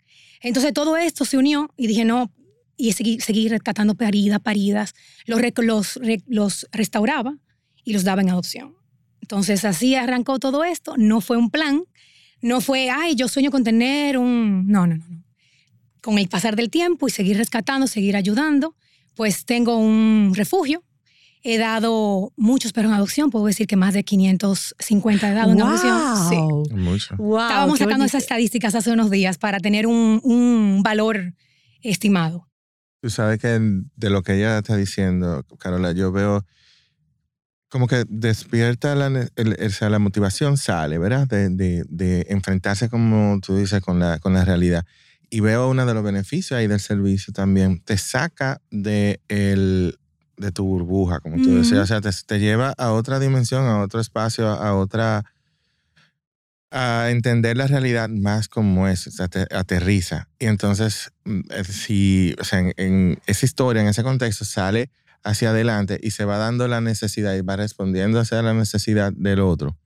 Entonces 0.43 0.73
todo 0.73 0.97
esto 0.97 1.25
se 1.25 1.37
unió 1.37 1.73
y 1.76 1.87
dije, 1.87 2.05
no, 2.05 2.33
y 2.76 2.93
seguí, 2.93 3.21
seguí 3.21 3.49
rescatando 3.49 3.95
paridas, 3.95 4.40
paridas, 4.40 4.95
los, 5.26 5.40
los, 5.59 6.00
los 6.26 6.67
restauraba 6.73 7.37
y 7.85 7.93
los 7.93 8.05
daba 8.05 8.23
en 8.23 8.31
adopción. 8.31 8.76
Entonces 9.21 9.64
así 9.64 9.95
arrancó 9.95 10.38
todo 10.38 10.64
esto, 10.64 10.97
no 10.97 11.21
fue 11.21 11.37
un 11.37 11.50
plan, 11.50 11.85
no 12.40 12.61
fue, 12.61 12.90
ay, 12.90 13.14
yo 13.14 13.29
sueño 13.29 13.50
con 13.50 13.64
tener 13.64 14.19
un... 14.19 14.67
No, 14.67 14.87
no, 14.87 14.97
no 14.97 15.21
con 16.00 16.19
el 16.19 16.29
pasar 16.29 16.57
del 16.57 16.71
tiempo 16.71 17.07
y 17.07 17.11
seguir 17.11 17.37
rescatando, 17.37 17.87
seguir 17.87 18.17
ayudando, 18.17 18.75
pues 19.14 19.45
tengo 19.45 19.76
un 19.76 20.33
refugio. 20.35 20.83
He 21.43 21.59
dado 21.59 22.33
muchos 22.37 22.73
perros 22.73 22.91
en 22.91 22.97
adopción, 22.97 23.31
puedo 23.31 23.47
decir 23.47 23.67
que 23.67 23.77
más 23.77 23.95
de 23.95 24.05
550 24.05 25.31
he 25.31 25.35
dado 25.35 25.53
en 25.53 25.63
adopción. 25.63 26.65
Sí. 26.67 27.13
Estábamos 27.13 27.79
sacando 27.79 28.05
esas 28.05 28.23
estadísticas 28.23 28.75
hace 28.75 28.93
unos 28.93 29.11
días 29.11 29.39
para 29.39 29.59
tener 29.59 29.87
un, 29.87 30.21
un 30.23 30.83
valor 30.83 31.35
estimado. 31.83 32.47
Tú 33.01 33.09
sabes 33.09 33.39
que 33.39 33.59
de 33.97 34.11
lo 34.11 34.23
que 34.23 34.35
ella 34.35 34.59
está 34.59 34.77
diciendo, 34.77 35.45
Carola, 35.59 35.93
yo 35.93 36.13
veo 36.13 36.45
como 37.69 37.87
que 37.87 38.05
despierta 38.09 38.95
la, 38.95 39.09
la 39.09 39.99
motivación, 39.99 40.57
sale, 40.57 40.99
¿verdad? 40.99 41.27
De, 41.27 41.49
de, 41.49 41.85
de, 41.89 42.27
enfrentarse, 42.29 42.89
como 42.89 43.39
tú 43.41 43.57
dices, 43.57 43.81
con 43.81 43.99
la, 43.99 44.19
con 44.19 44.35
la 44.35 44.45
realidad 44.45 44.85
y 45.31 45.41
veo 45.41 45.71
uno 45.71 45.87
de 45.87 45.95
los 45.95 46.03
beneficios 46.03 46.59
ahí 46.59 46.67
del 46.67 46.81
servicio 46.81 47.33
también, 47.33 47.81
te 47.81 47.97
saca 47.97 48.61
de, 48.71 49.21
el, 49.29 49.99
de 50.41 50.53
tu 50.53 50.65
burbuja, 50.65 51.21
como 51.21 51.37
tú 51.37 51.55
decías, 51.55 51.91
o 51.91 52.01
sea, 52.01 52.01
te, 52.01 52.41
lleva 52.41 52.75
a 52.79 52.93
otra 52.93 53.21
dimensión, 53.21 53.67
a 53.67 53.83
otro 53.83 54.01
espacio, 54.01 54.49
a 54.49 54.75
otra, 54.75 55.25
a 56.71 57.11
entender 57.11 57.57
la 57.57 57.67
realidad 57.67 58.09
más 58.09 58.49
como 58.49 58.89
es, 58.89 59.07
o 59.07 59.11
sea, 59.11 59.29
te 59.29 59.47
aterriza. 59.55 60.29
Y 60.39 60.47
entonces, 60.47 61.13
mm, 61.25 61.41
eh, 61.51 61.65
si, 61.65 62.35
o 62.41 62.45
sea, 62.45 62.61
en, 62.61 62.73
en 62.77 63.21
esa 63.27 63.45
historia, 63.45 63.83
en 63.83 63.89
ese 63.89 64.03
contexto, 64.03 64.45
sale 64.45 64.91
hacia 65.23 65.51
adelante 65.51 66.01
y 66.03 66.13
se 66.13 66.25
va 66.25 66.39
dando 66.39 66.67
la 66.67 66.81
necesidad 66.81 67.35
y 67.35 67.43
va 67.43 67.57
respondiendo 67.57 68.19
hacia 68.19 68.41
la 68.41 68.55
necesidad 68.55 69.13
del 69.13 69.41
otro. 69.41 69.77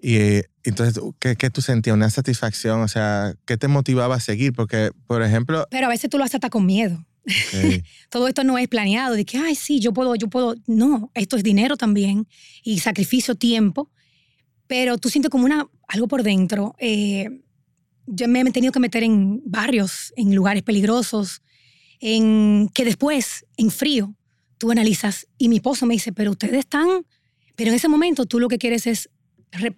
Y 0.00 0.16
eh, 0.16 0.44
entonces, 0.62 1.02
¿qué, 1.18 1.36
¿qué, 1.36 1.50
tú 1.50 1.60
sentías? 1.60 1.94
¿Una 1.94 2.10
satisfacción? 2.10 2.80
O 2.82 2.88
sea, 2.88 3.34
¿qué 3.46 3.56
te 3.56 3.68
motivaba 3.68 4.16
a 4.16 4.20
seguir? 4.20 4.52
Porque, 4.52 4.90
por 5.06 5.22
ejemplo... 5.22 5.66
Pero 5.70 5.86
a 5.86 5.90
veces 5.90 6.08
tú 6.08 6.18
lo 6.18 6.24
haces 6.24 6.36
hasta 6.36 6.50
con 6.50 6.66
miedo. 6.66 7.04
Okay. 7.24 7.82
Todo 8.10 8.28
esto 8.28 8.44
no 8.44 8.58
es 8.58 8.68
planeado, 8.68 9.14
de 9.14 9.24
que, 9.24 9.38
ay, 9.38 9.54
sí, 9.54 9.80
yo 9.80 9.92
puedo, 9.92 10.14
yo 10.14 10.28
puedo. 10.28 10.54
No, 10.66 11.10
esto 11.14 11.36
es 11.36 11.42
dinero 11.42 11.76
también 11.76 12.26
y 12.62 12.78
sacrificio, 12.78 13.34
tiempo. 13.34 13.90
Pero 14.66 14.98
tú 14.98 15.08
sientes 15.08 15.30
como 15.30 15.44
una, 15.44 15.68
algo 15.88 16.08
por 16.08 16.22
dentro. 16.22 16.74
Eh, 16.78 17.28
yo 18.06 18.28
me 18.28 18.40
he 18.40 18.50
tenido 18.50 18.72
que 18.72 18.80
meter 18.80 19.02
en 19.02 19.42
barrios, 19.44 20.12
en 20.16 20.34
lugares 20.34 20.62
peligrosos, 20.62 21.42
en 22.00 22.68
que 22.74 22.84
después, 22.84 23.46
en 23.56 23.70
frío, 23.70 24.14
tú 24.58 24.70
analizas 24.70 25.26
y 25.38 25.48
mi 25.48 25.56
esposo 25.56 25.86
me 25.86 25.94
dice, 25.94 26.12
pero 26.12 26.32
ustedes 26.32 26.60
están, 26.60 27.06
pero 27.56 27.70
en 27.70 27.76
ese 27.76 27.88
momento 27.88 28.26
tú 28.26 28.40
lo 28.40 28.48
que 28.48 28.58
quieres 28.58 28.86
es 28.86 29.08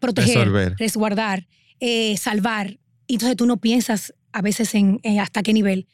proteger, 0.00 0.38
Resolver. 0.38 0.74
resguardar, 0.78 1.46
eh, 1.80 2.16
salvar. 2.16 2.78
Y 3.06 3.14
entonces 3.14 3.36
tú 3.36 3.46
no 3.46 3.58
piensas 3.58 4.14
a 4.32 4.42
veces 4.42 4.74
en 4.74 5.00
eh, 5.02 5.20
hasta 5.20 5.42
qué 5.42 5.52
nivel. 5.52 5.86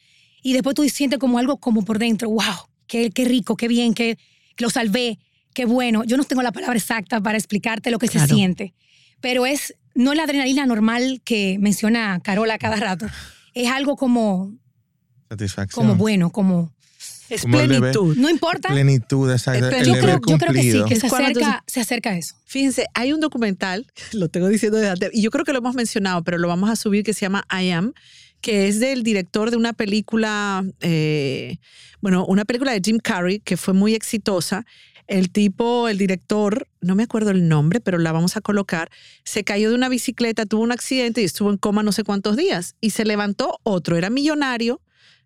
Y 0.42 0.52
después 0.52 0.75
tú 0.75 0.88
sientes 0.88 1.18
como 1.18 1.38
algo 1.38 1.59
como 1.59 1.85
por 1.85 1.99
dentro, 1.99 2.30
wow, 2.30 2.42
qué, 2.87 3.11
qué 3.11 3.25
rico, 3.25 3.56
qué 3.56 3.68
bien, 3.68 3.94
que, 3.94 4.18
lo 4.59 4.68
salvé, 4.70 5.18
qué 5.54 5.64
bueno. 5.64 6.04
Yo 6.04 6.16
no 6.18 6.25
tengo 6.25 6.42
la 6.42 6.52
palabra 6.52 6.76
exacta 6.78 7.20
para 7.20 7.38
explicarte 7.38 7.90
lo 7.90 7.99
que 7.99 8.09
Claro. 8.09 8.28
se 8.28 8.35
siente, 8.35 8.75
pero 9.20 9.47
es 9.47 9.75
no 9.94 10.14
la 10.14 10.25
adrenalina 10.25 10.66
normal 10.66 11.20
que 11.25 11.56
menciona 11.61 12.20
Carola 12.23 12.59
cada 12.59 12.76
rato. 12.88 13.06
Es 13.54 13.68
algo 13.70 13.97
como, 13.97 14.52
Satisfacción. 15.28 15.87
como 15.87 15.97
bueno, 15.97 16.30
como... 16.30 16.73
Es 17.30 17.42
Como 17.42 17.59
plenitud. 17.59 18.16
No 18.16 18.28
importa. 18.28 18.70
Plenitud, 18.70 19.30
exacto. 19.30 19.68
El 19.68 19.87
Yo 19.87 19.92
creo, 19.94 20.20
yo 20.26 20.37
creo 20.37 20.52
que 20.52 20.62
sí, 20.62 20.70
cumplido. 20.73 20.87
que 20.87 20.97
se 20.97 21.06
acerca, 21.06 21.62
se 21.64 21.80
acerca 21.80 22.11
a 22.11 22.16
eso. 22.18 22.35
Fíjense, 22.44 22.87
hay 22.92 23.12
un 23.12 23.20
documental, 23.20 23.87
lo 24.12 24.28
tengo 24.28 24.49
diciendo 24.49 24.78
desde 24.78 24.90
antes, 24.90 25.11
y 25.12 25.23
yo 25.23 25.30
creo 25.30 25.44
que 25.44 25.52
lo 25.52 25.59
hemos 25.59 25.76
mencionado, 25.76 26.25
pero 26.25 26.38
lo 26.38 26.49
vamos 26.49 26.68
a 26.70 26.75
subir, 26.75 27.04
que 27.04 27.14
se 27.14 27.20
llama 27.20 27.44
I 27.52 27.70
Am, 27.70 27.92
que 28.40 28.68
es 28.68 28.80
del 28.80 29.02
director 29.02 29.50
de 29.50 29.56
una 29.56 29.73
película, 29.73 30.64
eh, 30.80 31.59
bueno, 32.00 32.25
una 32.26 32.44
película 32.44 32.73
de 32.73 32.80
Jim 32.82 32.99
Carrey 32.99 33.40
que 33.40 33.56
fue 33.56 33.75
muy 33.75 33.94
exitosa. 33.94 34.64
El 35.06 35.30
tipo, 35.30 35.88
el 35.88 35.99
director, 35.99 36.68
no 36.80 36.94
me 36.94 37.02
acuerdo 37.02 37.30
el 37.30 37.49
nombre, 37.49 37.80
pero 37.80 37.99
la 37.99 38.12
vamos 38.12 38.37
a 38.37 38.40
colocar, 38.40 38.90
se 39.25 39.42
cayó 39.42 39.70
de 39.70 39.75
una 39.75 39.88
bicicleta, 39.88 40.47
tuvo 40.47 40.62
un 40.62 40.70
accidente 40.70 41.20
y 41.20 41.25
estuvo 41.25 41.50
en 41.50 41.56
coma 41.56 41.82
no 41.82 41.90
sé 41.90 42.04
cuántos 42.04 42.37
días. 42.37 42.76
Y 42.80 42.90
se 42.90 43.04
levantó 43.04 43.59
otro, 43.64 43.97
era 43.97 44.09
millonario, 44.09 44.80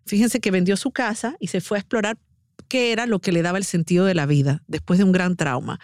fíjense 0.05 0.39
que 0.39 0.51
vendió 0.51 0.75
su 0.75 0.91
casa 0.91 1.35
y 1.39 1.47
se 1.47 1.61
fue 1.61 1.77
a 1.77 1.81
explorar 1.81 2.17
qué 2.67 2.91
era 2.91 3.05
lo 3.05 3.19
que 3.19 3.31
le 3.31 3.43
daba 3.43 3.59
el 3.59 3.63
sentido 3.63 4.05
de 4.05 4.15
la 4.15 4.25
vida 4.25 4.63
después 4.67 4.97
de 4.97 5.05
un 5.05 5.11
gran 5.11 5.35
trauma. 5.35 5.79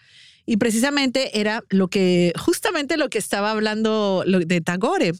Y 0.45 0.57
precisamente 0.57 1.39
era 1.39 1.63
lo 1.69 1.87
que, 1.87 2.33
justamente 2.37 2.97
lo 2.97 3.09
que 3.09 3.17
estaba 3.17 3.51
hablando 3.51 4.23
de 4.25 4.61
Tagore, 4.61 5.13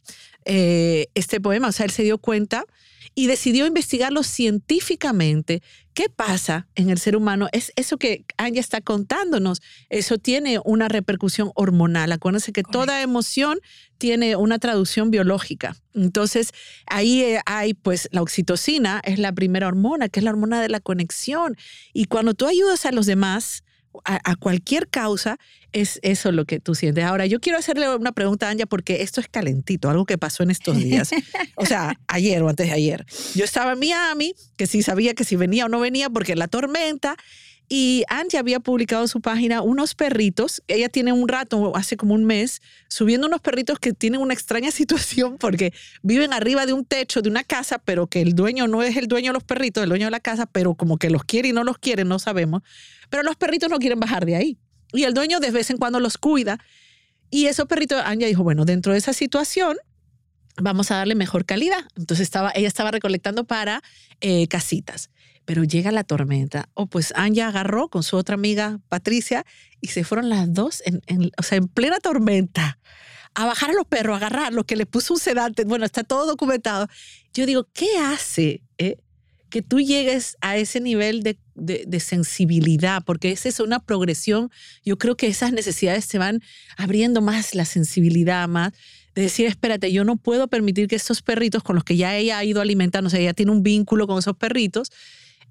eh, 0.46 1.08
este 1.14 1.40
poema. 1.40 1.70
O 1.70 1.72
sea, 1.72 1.86
él 1.86 1.92
se 1.92 2.04
dio 2.04 2.18
cuenta 2.18 2.66
y 3.14 3.28
decidió 3.28 3.66
investigarlo 3.66 4.24
científicamente. 4.24 5.62
¿Qué 5.94 6.08
pasa 6.10 6.68
en 6.76 6.90
el 6.90 6.98
ser 6.98 7.18
humano? 7.18 7.50
Es 7.52 7.74
eso 7.76 7.98
que 7.98 8.24
Anya 8.38 8.62
está 8.62 8.80
contándonos. 8.80 9.62
Eso 9.90 10.18
tiene 10.18 10.60
una 10.64 10.88
repercusión 10.88 11.52
hormonal. 11.56 12.14
Acuérdense 12.14 12.54
que 12.54 12.64
toda 12.64 13.02
emoción 13.02 13.60
tiene 13.98 14.38
una 14.38 14.60
traducción 14.60 15.12
biológica. 15.12 15.76
Entonces, 15.94 16.54
ahí 16.88 17.22
eh, 17.22 17.42
hay, 17.46 17.74
pues, 17.74 18.08
la 18.12 18.22
oxitocina 18.22 19.02
es 19.04 19.20
la 19.20 19.34
primera 19.34 19.68
hormona, 19.68 20.08
que 20.08 20.22
es 20.22 20.24
la 20.24 20.32
hormona 20.32 20.62
de 20.62 20.70
la 20.70 20.80
conexión. 20.80 21.58
Y 21.94 22.06
cuando 22.06 22.34
tú 22.34 22.48
ayudas 22.48 22.86
a 22.86 22.94
los 22.94 23.06
demás, 23.06 23.64
a, 24.06 24.32
a, 24.32 24.36
cualquier 24.36 24.88
causa, 24.88 25.38
es 25.72 26.00
eso 26.04 26.32
lo 26.32 26.46
que 26.46 26.60
tú 26.60 26.76
sientes. 26.76 27.04
Ahora, 27.04 27.26
yo 27.26 27.40
quiero 27.40 27.58
hacerle 27.58 27.94
una 27.96 28.12
pregunta 28.12 28.48
a 28.48 28.52
Anja 28.52 28.66
porque 28.66 29.02
esto 29.02 29.22
es 29.22 29.28
calentito, 29.28 29.90
algo 29.90 30.06
que 30.06 30.18
pasó 30.18 30.44
en 30.44 30.52
estos 30.52 30.78
días. 30.78 31.12
O 31.56 31.66
sea, 31.66 32.00
ayer 32.08 32.42
o 32.42 32.50
antes 32.50 32.68
de 32.68 32.74
ayer. 32.74 33.06
Yo 33.36 33.44
estaba 33.44 33.74
en 33.74 33.80
Miami, 33.80 34.34
que 34.58 34.68
sí 34.68 34.82
sabía 34.82 35.14
que 35.14 35.24
si 35.24 35.36
venía 35.36 35.66
o 35.66 35.70
no 35.70 35.80
venía 35.80 36.10
porque 36.10 36.36
la 36.36 36.48
tormenta. 36.48 37.16
Y 37.74 38.04
Angie 38.10 38.38
había 38.38 38.60
publicado 38.60 39.04
en 39.04 39.08
su 39.08 39.22
página 39.22 39.62
unos 39.62 39.96
perritos. 39.96 40.62
Ella 40.68 40.90
tiene 40.90 41.14
un 41.14 41.30
rato, 41.30 41.74
hace 41.74 41.96
como 41.96 42.14
un 42.14 42.26
mes, 42.26 42.62
subiendo 42.90 43.28
unos 43.28 43.40
perritos 43.40 43.80
que 43.80 43.94
tienen 43.94 44.20
una 44.20 44.34
extraña 44.34 44.72
situación 44.72 45.38
porque 45.38 45.72
viven 46.04 46.34
arriba 46.34 46.66
de 46.66 46.74
un 46.74 46.84
techo 46.84 47.22
de 47.22 47.30
una 47.30 47.46
casa, 47.46 47.80
pero 47.80 48.08
que 48.08 48.22
el 48.22 48.36
dueño 48.36 48.68
no 48.68 48.84
es 48.84 48.98
el 48.98 49.08
dueño 49.08 49.30
de 49.30 49.36
los 49.36 49.46
perritos, 49.46 49.84
el 49.84 49.88
dueño 49.88 50.08
de 50.08 50.12
la 50.12 50.20
casa, 50.20 50.48
pero 50.48 50.76
como 50.76 50.98
que 50.98 51.10
los 51.10 51.24
quiere 51.24 51.48
y 51.48 51.54
no 51.54 51.64
los 51.64 51.78
quiere, 51.78 52.04
no 52.04 52.20
sabemos. 52.20 52.62
Pero 53.10 53.24
los 53.24 53.38
perritos 53.38 53.70
no 53.70 53.80
quieren 53.80 54.02
bajar 54.02 54.26
de 54.26 54.36
ahí. 54.36 54.58
Y 54.92 55.04
el 55.04 55.14
dueño 55.14 55.40
de 55.40 55.52
vez 55.52 55.70
en 55.70 55.78
cuando 55.78 56.02
los 56.02 56.18
cuida. 56.18 56.60
Y 57.30 57.46
esos 57.46 57.68
perritos, 57.68 58.02
Anja 58.04 58.26
dijo, 58.26 58.44
bueno, 58.44 58.66
dentro 58.66 58.92
de 58.92 58.98
esa 58.98 59.14
situación, 59.14 59.78
vamos 60.58 60.92
a 60.92 60.98
darle 60.98 61.16
mejor 61.16 61.46
calidad. 61.46 61.86
Entonces 61.96 62.26
estaba, 62.26 62.52
ella 62.54 62.68
estaba 62.68 62.92
recolectando 62.92 63.46
para 63.46 63.82
eh, 64.20 64.50
casitas. 64.50 65.10
Pero 65.52 65.66
llega 65.66 65.92
la 65.92 66.06
tormenta. 66.06 66.70
O 66.76 66.84
oh, 66.84 66.88
pues 66.88 67.12
Anja 67.14 67.50
agarró 67.50 67.90
con 67.90 68.04
su 68.04 68.16
otra 68.16 68.36
amiga 68.36 68.80
Patricia 68.88 69.46
y 69.82 69.88
se 69.88 70.06
fueron 70.06 70.30
las 70.30 70.54
dos, 70.54 70.82
en, 70.86 71.02
en, 71.08 71.30
o 71.38 71.44
sea, 71.44 71.58
en 71.58 71.68
plena 71.68 72.00
tormenta, 72.00 72.80
a 73.34 73.46
bajar 73.48 73.72
a 73.72 73.74
los 73.74 73.86
perros, 73.86 74.14
a 74.14 74.16
agarrarlos, 74.16 74.64
que 74.64 74.78
le 74.78 74.86
puso 74.86 75.16
un 75.16 75.20
sedante. 75.20 75.66
Bueno, 75.66 75.84
está 75.84 76.06
todo 76.06 76.26
documentado. 76.26 76.88
Yo 77.34 77.46
digo, 77.46 77.68
¿qué 77.74 77.98
hace 77.98 78.64
eh, 78.78 78.96
que 79.50 79.62
tú 79.62 79.82
llegues 79.82 80.38
a 80.40 80.56
ese 80.56 80.80
nivel 80.80 81.22
de, 81.22 81.38
de, 81.56 81.84
de, 81.86 82.00
sensibilidad? 82.00 83.04
Porque 83.04 83.34
es 83.34 83.46
eso, 83.46 83.66
una 83.66 83.80
progresión. 83.80 84.50
Yo 84.86 84.98
creo 84.98 85.18
que 85.18 85.28
esas 85.28 85.52
necesidades 85.52 86.06
se 86.06 86.18
van 86.18 86.40
abriendo 86.78 87.20
más 87.20 87.56
la 87.56 87.66
sensibilidad, 87.66 88.48
más 88.48 88.72
de 89.16 89.24
decir, 89.24 89.48
espérate, 89.48 89.92
yo 89.92 90.06
no 90.06 90.16
puedo 90.16 90.48
permitir 90.48 90.88
que 90.88 90.96
estos 90.96 91.22
perritos 91.22 91.64
con 91.64 91.76
los 91.76 91.84
que 91.84 91.98
ya 91.98 92.16
ella 92.16 92.38
ha 92.38 92.46
ido 92.46 92.64
sea, 93.10 93.20
ella 93.20 93.34
tiene 93.34 93.52
un 93.52 93.64
vínculo 93.64 94.08
con 94.08 94.20
esos 94.20 94.38
perritos, 94.38 94.90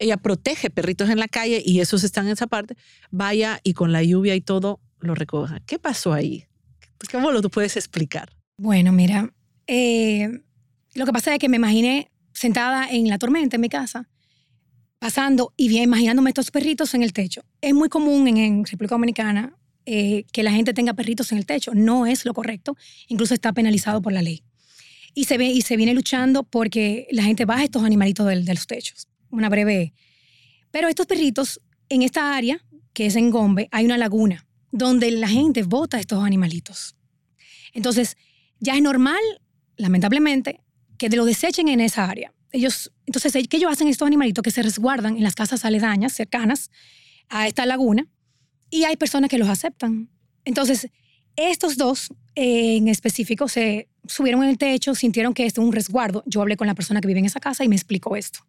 ella 0.00 0.16
protege 0.16 0.71
perritos 0.71 1.09
en 1.11 1.19
la 1.19 1.28
calle 1.28 1.62
y 1.64 1.80
esos 1.80 2.02
están 2.02 2.26
en 2.26 2.33
esa 2.33 2.49
parte, 2.49 2.76
vaya 3.11 3.61
y 3.62 3.75
con 3.75 3.92
la 3.92 4.02
lluvia 4.02 4.35
y 4.35 4.40
todo 4.40 4.80
lo 4.99 5.14
recoja. 5.14 5.61
¿Qué 5.61 5.78
pasó 5.78 6.12
ahí? 6.12 6.47
¿Cómo 7.12 7.30
lo 7.30 7.40
tú 7.40 7.50
puedes 7.50 7.76
explicar? 7.76 8.33
Bueno, 8.57 8.92
mira, 8.92 9.33
eh, 9.66 10.42
lo 10.95 11.07
que 11.07 11.12
pasa 11.12 11.33
es 11.33 11.38
que 11.38 11.49
me 11.49 11.57
imaginé 11.57 12.11
sentada 12.33 12.88
en 12.90 13.09
la 13.09 13.19
tormenta 13.19 13.57
en 13.57 13.61
mi 13.61 13.69
casa, 13.69 14.09
pasando 14.99 15.54
y 15.57 15.69
bien 15.69 15.85
imaginándome 15.85 16.30
estos 16.30 16.50
perritos 16.50 16.95
en 16.95 17.02
el 17.02 17.12
techo. 17.12 17.42
Es 17.61 17.75
muy 17.75 17.88
común 17.88 18.26
en, 18.28 18.37
en 18.37 18.64
República 18.64 18.97
Dominicana 18.97 19.54
eh, 19.87 20.25
que 20.33 20.42
la 20.42 20.52
gente 20.52 20.75
tenga 20.75 20.95
perritos 20.95 21.33
en 21.33 21.38
el 21.38 21.47
techo. 21.47 21.73
No 21.75 22.07
es 22.07 22.25
lo 22.25 22.35
correcto, 22.35 22.76
incluso 23.09 23.35
está 23.35 23.52
penalizado 23.52 24.02
por 24.02 24.12
la 24.12 24.23
ley. 24.23 24.42
Y 25.14 25.25
se, 25.25 25.38
ve, 25.38 25.47
y 25.47 25.62
se 25.62 25.76
viene 25.76 25.95
luchando 25.95 26.45
porque 26.45 27.09
la 27.11 27.23
gente 27.23 27.45
baja 27.45 27.64
estos 27.64 27.83
animalitos 27.83 28.26
de, 28.26 28.42
de 28.42 28.54
los 28.54 28.66
techos. 28.66 29.09
Una 29.31 29.49
breve. 29.49 29.95
Pero 30.71 30.89
estos 30.89 31.07
perritos, 31.07 31.61
en 31.89 32.03
esta 32.03 32.37
área, 32.37 32.65
que 32.93 33.07
es 33.07 33.17
en 33.17 33.31
Gombe, 33.31 33.69
hay 33.73 33.85
una 33.85 33.99
laguna 33.99 34.47
donde 34.73 35.11
la 35.11 35.29
gente 35.29 35.63
bota 35.63 35.99
estos 35.99 36.25
animalitos. 36.25 36.97
Entonces, 37.73 38.17
ya 38.59 38.75
es 38.77 38.83
normal, 38.83 39.21
lamentablemente, 39.77 40.61
que 40.99 41.09
lo 41.09 41.25
desechen 41.25 41.69
en 41.69 41.81
esa 41.81 42.09
área. 42.09 42.33
Ellos, 42.53 42.93
entonces, 43.07 43.33
¿qué 43.49 43.57
ellos 43.57 43.73
hacen 43.73 43.89
estos 43.89 44.07
animalitos 44.07 44.43
que 44.43 44.51
se 44.51 44.63
resguardan 44.63 45.17
en 45.17 45.23
las 45.23 45.35
casas 45.35 45.65
aledañas, 45.65 46.13
cercanas 46.13 46.71
a 47.29 47.47
esta 47.47 47.65
laguna? 47.67 48.07
Y 48.71 48.85
hay 48.85 48.97
personas 48.97 49.31
que 49.31 49.39
los 49.39 49.49
aceptan. 49.49 50.11
Entonces, 50.45 50.89
estos 51.37 51.77
dos 51.77 52.13
eh, 52.35 52.77
en 52.77 52.89
específico 52.89 53.49
se 53.49 53.89
subieron 54.07 54.43
en 54.43 54.51
el 54.51 54.59
techo, 54.59 54.95
sintieron 54.95 55.35
que 55.35 55.47
esto 55.47 55.61
es 55.61 55.67
un 55.67 55.73
resguardo. 55.73 56.23
Yo 56.27 56.43
hablé 56.43 56.57
con 56.57 56.67
la 56.67 56.75
persona 56.75 57.01
que 57.01 57.09
vive 57.09 57.21
en 57.21 57.27
esa 57.27 57.41
casa 57.41 57.65
y 57.65 57.69
me 57.69 57.77
explicó 57.77 58.17
esto. 58.17 58.41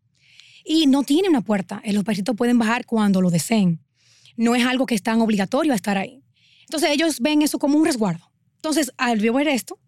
Y 0.63 0.87
no 0.87 1.03
tiene 1.03 1.29
una 1.29 1.41
puerta. 1.41 1.81
Los 1.85 2.03
perritos 2.03 2.35
pueden 2.35 2.57
bajar 2.57 2.85
cuando 2.85 3.21
lo 3.21 3.29
deseen. 3.29 3.79
No 4.37 4.55
es 4.55 4.65
algo 4.65 4.85
que 4.85 4.95
es 4.95 5.03
tan 5.03 5.21
obligatorio 5.21 5.73
a 5.73 5.75
estar 5.75 5.97
ahí. 5.97 6.23
Entonces 6.63 6.91
ellos 6.91 7.19
ven 7.19 7.41
eso 7.41 7.59
como 7.59 7.77
un 7.77 7.85
resguardo. 7.85 8.31
Entonces, 8.55 8.91
al 8.97 9.19
ver 9.19 9.47
esto, 9.47 9.79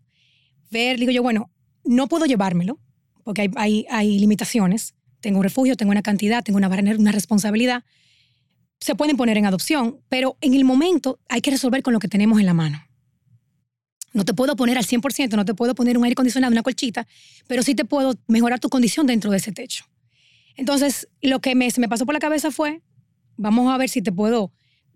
ver, 0.71 0.99
digo 0.99 1.11
yo, 1.11 1.21
bueno, 1.21 1.51
no 1.85 2.07
puedo 2.07 2.25
llevármelo 2.25 2.79
porque 3.23 3.43
hay, 3.43 3.51
hay, 3.55 3.85
hay 3.89 4.19
limitaciones. 4.19 4.95
Tengo 5.21 5.37
un 5.37 5.43
refugio, 5.43 5.75
tengo 5.75 5.91
una 5.91 6.01
cantidad, 6.01 6.43
tengo 6.43 6.57
una, 6.57 6.67
una 6.67 7.11
responsabilidad. 7.11 7.83
Se 8.79 8.95
pueden 8.95 9.15
poner 9.15 9.37
en 9.37 9.45
adopción, 9.45 10.01
pero 10.09 10.37
en 10.41 10.53
el 10.53 10.65
momento 10.65 11.19
hay 11.29 11.39
que 11.41 11.51
resolver 11.51 11.83
con 11.83 11.93
lo 11.93 11.99
que 11.99 12.09
tenemos 12.09 12.39
en 12.39 12.45
la 12.45 12.53
mano. 12.53 12.83
No 14.11 14.25
te 14.25 14.33
puedo 14.33 14.55
poner 14.55 14.77
al 14.77 14.85
100%, 14.85 15.35
no 15.35 15.45
te 15.45 15.53
puedo 15.53 15.73
poner 15.73 15.97
un 15.97 16.03
aire 16.03 16.13
acondicionado, 16.13 16.51
una 16.51 16.63
colchita, 16.63 17.07
pero 17.47 17.63
sí 17.63 17.73
te 17.73 17.85
puedo 17.85 18.13
mejorar 18.27 18.59
tu 18.59 18.69
condición 18.69 19.07
dentro 19.07 19.31
de 19.31 19.37
ese 19.37 19.51
techo. 19.51 19.85
Entonces, 20.55 21.07
lo 21.21 21.39
que 21.39 21.55
me, 21.55 21.69
se 21.71 21.81
me 21.81 21.87
pasó 21.89 22.05
por 22.05 22.13
la 22.13 22.19
cabeza 22.19 22.51
fue, 22.51 22.81
vamos 23.37 23.71
a 23.73 23.77
ver 23.77 23.89
si 23.89 24.01
te 24.01 24.11
puedo 24.11 24.51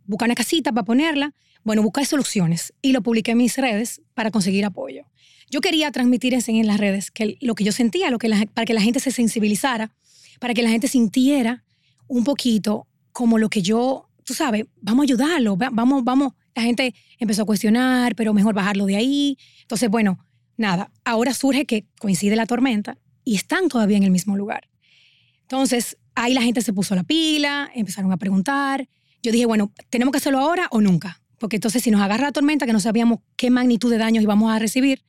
buscar 0.06 0.28
una 0.28 0.36
casita 0.36 0.72
para 0.72 0.86
ponerla. 0.86 1.34
Bueno, 1.64 1.82
buscar 1.84 2.06
soluciones 2.06 2.74
y 2.82 2.92
lo 2.94 3.02
publiqué 3.02 3.32
en 3.32 3.40
mis 3.40 3.58
redes 3.58 4.02
para 4.14 4.32
conseguir 4.32 4.64
apoyo. 4.66 5.04
yo 5.50 5.60
quería 5.62 5.92
transmitir 5.92 6.34
en 6.34 6.68
las 6.68 6.78
redes, 6.78 7.10
que 7.12 7.38
lo 7.42 7.56
que 7.56 7.64
yo 7.64 7.72
sentía, 7.72 8.10
lo 8.12 8.20
que 8.20 8.30
para 8.54 8.66
que 8.66 8.74
la 8.74 8.82
gente 8.82 9.00
se 9.00 9.12
sensibilizara, 9.12 9.92
para 10.40 10.54
que 10.54 10.62
la 10.62 10.70
gente 10.70 10.88
sintiera 10.88 11.64
un 12.08 12.24
poquito 12.24 12.86
como 13.12 13.38
lo 13.38 13.50
que 13.50 13.62
yo, 13.62 14.08
tú 14.24 14.34
sabes, 14.34 14.66
vamos 14.82 15.04
a 15.04 15.06
ayudarlo, 15.06 15.58
va- 15.58 15.70
vamos, 15.72 16.04
vamos. 16.04 16.34
La 16.56 16.62
gente 16.64 16.94
empezó 17.18 17.42
a 17.44 17.46
cuestionar, 17.46 18.16
pero 18.16 18.34
mejor 18.34 18.54
bajarlo 18.54 18.86
de 18.86 18.96
ahí. 18.98 19.38
Entonces, 19.62 19.90
bueno, 19.90 20.20
nada, 20.58 20.92
ahora 21.06 21.34
surge 21.34 21.66
que 21.66 21.86
coincide 22.00 22.36
la 22.36 22.46
tormenta 22.46 22.98
y 23.24 23.36
están 23.36 23.68
todavía 23.70 23.98
en 23.98 24.04
el 24.04 24.12
mismo 24.12 24.36
lugar. 24.38 24.68
Entonces, 25.48 25.98
ahí 26.14 26.34
la 26.34 26.42
gente 26.42 26.62
se 26.62 26.74
puso 26.74 26.94
la 26.94 27.06
pila, 27.06 27.72
empezaron 27.74 28.12
a 28.12 28.18
preguntar. 28.18 28.90
Yo 29.24 29.32
dije, 29.32 29.46
bueno, 29.46 29.72
¿tenemos 29.90 30.12
que 30.12 30.18
hacerlo 30.18 30.40
ahora 30.40 30.68
o 30.72 30.82
nunca? 30.82 31.22
Porque 31.40 31.56
entonces 31.56 31.82
si 31.82 31.90
nos 31.90 32.02
agarra 32.02 32.26
la 32.26 32.32
tormenta, 32.34 32.66
que 32.66 32.74
no 32.74 32.82
sabíamos 32.82 33.20
qué 33.38 33.50
magnitud 33.50 33.90
de 33.90 33.98
daños 33.98 34.24
íbamos 34.24 34.52
a 34.52 34.60
recibir, 34.60 35.06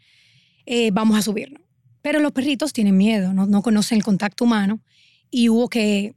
eh, 0.64 0.92
vamos 0.92 1.18
a 1.18 1.22
subirnos. 1.22 1.60
Pero 2.02 2.20
los 2.20 2.30
perritos 2.30 2.72
tienen 2.72 2.96
miedo, 2.96 3.32
no, 3.32 3.46
no 3.46 3.62
conocen 3.62 3.98
el 3.98 4.04
contacto 4.04 4.44
humano 4.44 4.80
y 5.28 5.48
hubo 5.48 5.68
que, 5.68 6.14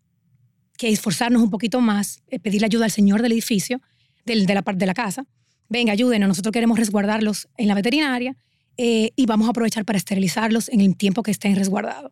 que 0.78 0.90
esforzarnos 0.90 1.42
un 1.42 1.50
poquito 1.50 1.82
más, 1.82 2.22
eh, 2.28 2.40
pedirle 2.40 2.66
ayuda 2.68 2.86
al 2.86 2.92
señor 2.92 3.24
del 3.24 3.32
edificio, 3.32 3.82
del, 4.24 4.46
de 4.46 4.54
la 4.54 4.62
parte 4.62 4.82
de 4.82 4.86
la 4.86 4.94
casa. 4.94 5.25
Venga, 5.68 5.94
ayúdenos, 5.94 6.28
nosotros 6.28 6.54
queremos 6.54 6.78
resguardarlos 6.78 7.50
en 7.58 7.68
la 7.68 7.74
veterinaria 7.74 8.38
eh, 8.78 9.13
y 9.16 9.25
vamos 9.25 9.48
a 9.48 9.50
aprovechar 9.50 9.84
para 9.84 9.98
esterilizarlos 9.98 10.70
en 10.70 10.82
el 10.82 10.96
tiempo 10.96 11.24
que 11.24 11.32
estén 11.32 11.56
resguardados. 11.56 12.12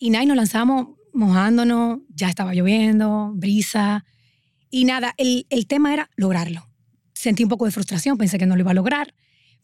Y 0.00 0.10
nada, 0.10 0.24
nos 0.24 0.36
lanzamos 0.36 0.97
mojándonos, 1.12 1.98
ya 2.14 2.28
estaba 2.28 2.54
lloviendo, 2.54 3.32
brisa. 3.34 4.04
Y 4.70 4.84
nada, 4.84 5.14
el, 5.16 5.46
el 5.50 5.66
tema 5.66 5.92
era 5.94 6.10
lograrlo. 6.16 6.68
Sentí 7.14 7.42
un 7.42 7.48
poco 7.48 7.64
de 7.64 7.70
frustración, 7.72 8.16
pensé 8.18 8.38
que 8.38 8.46
no 8.46 8.54
lo 8.54 8.60
iba 8.60 8.70
a 8.70 8.74
lograr, 8.74 9.14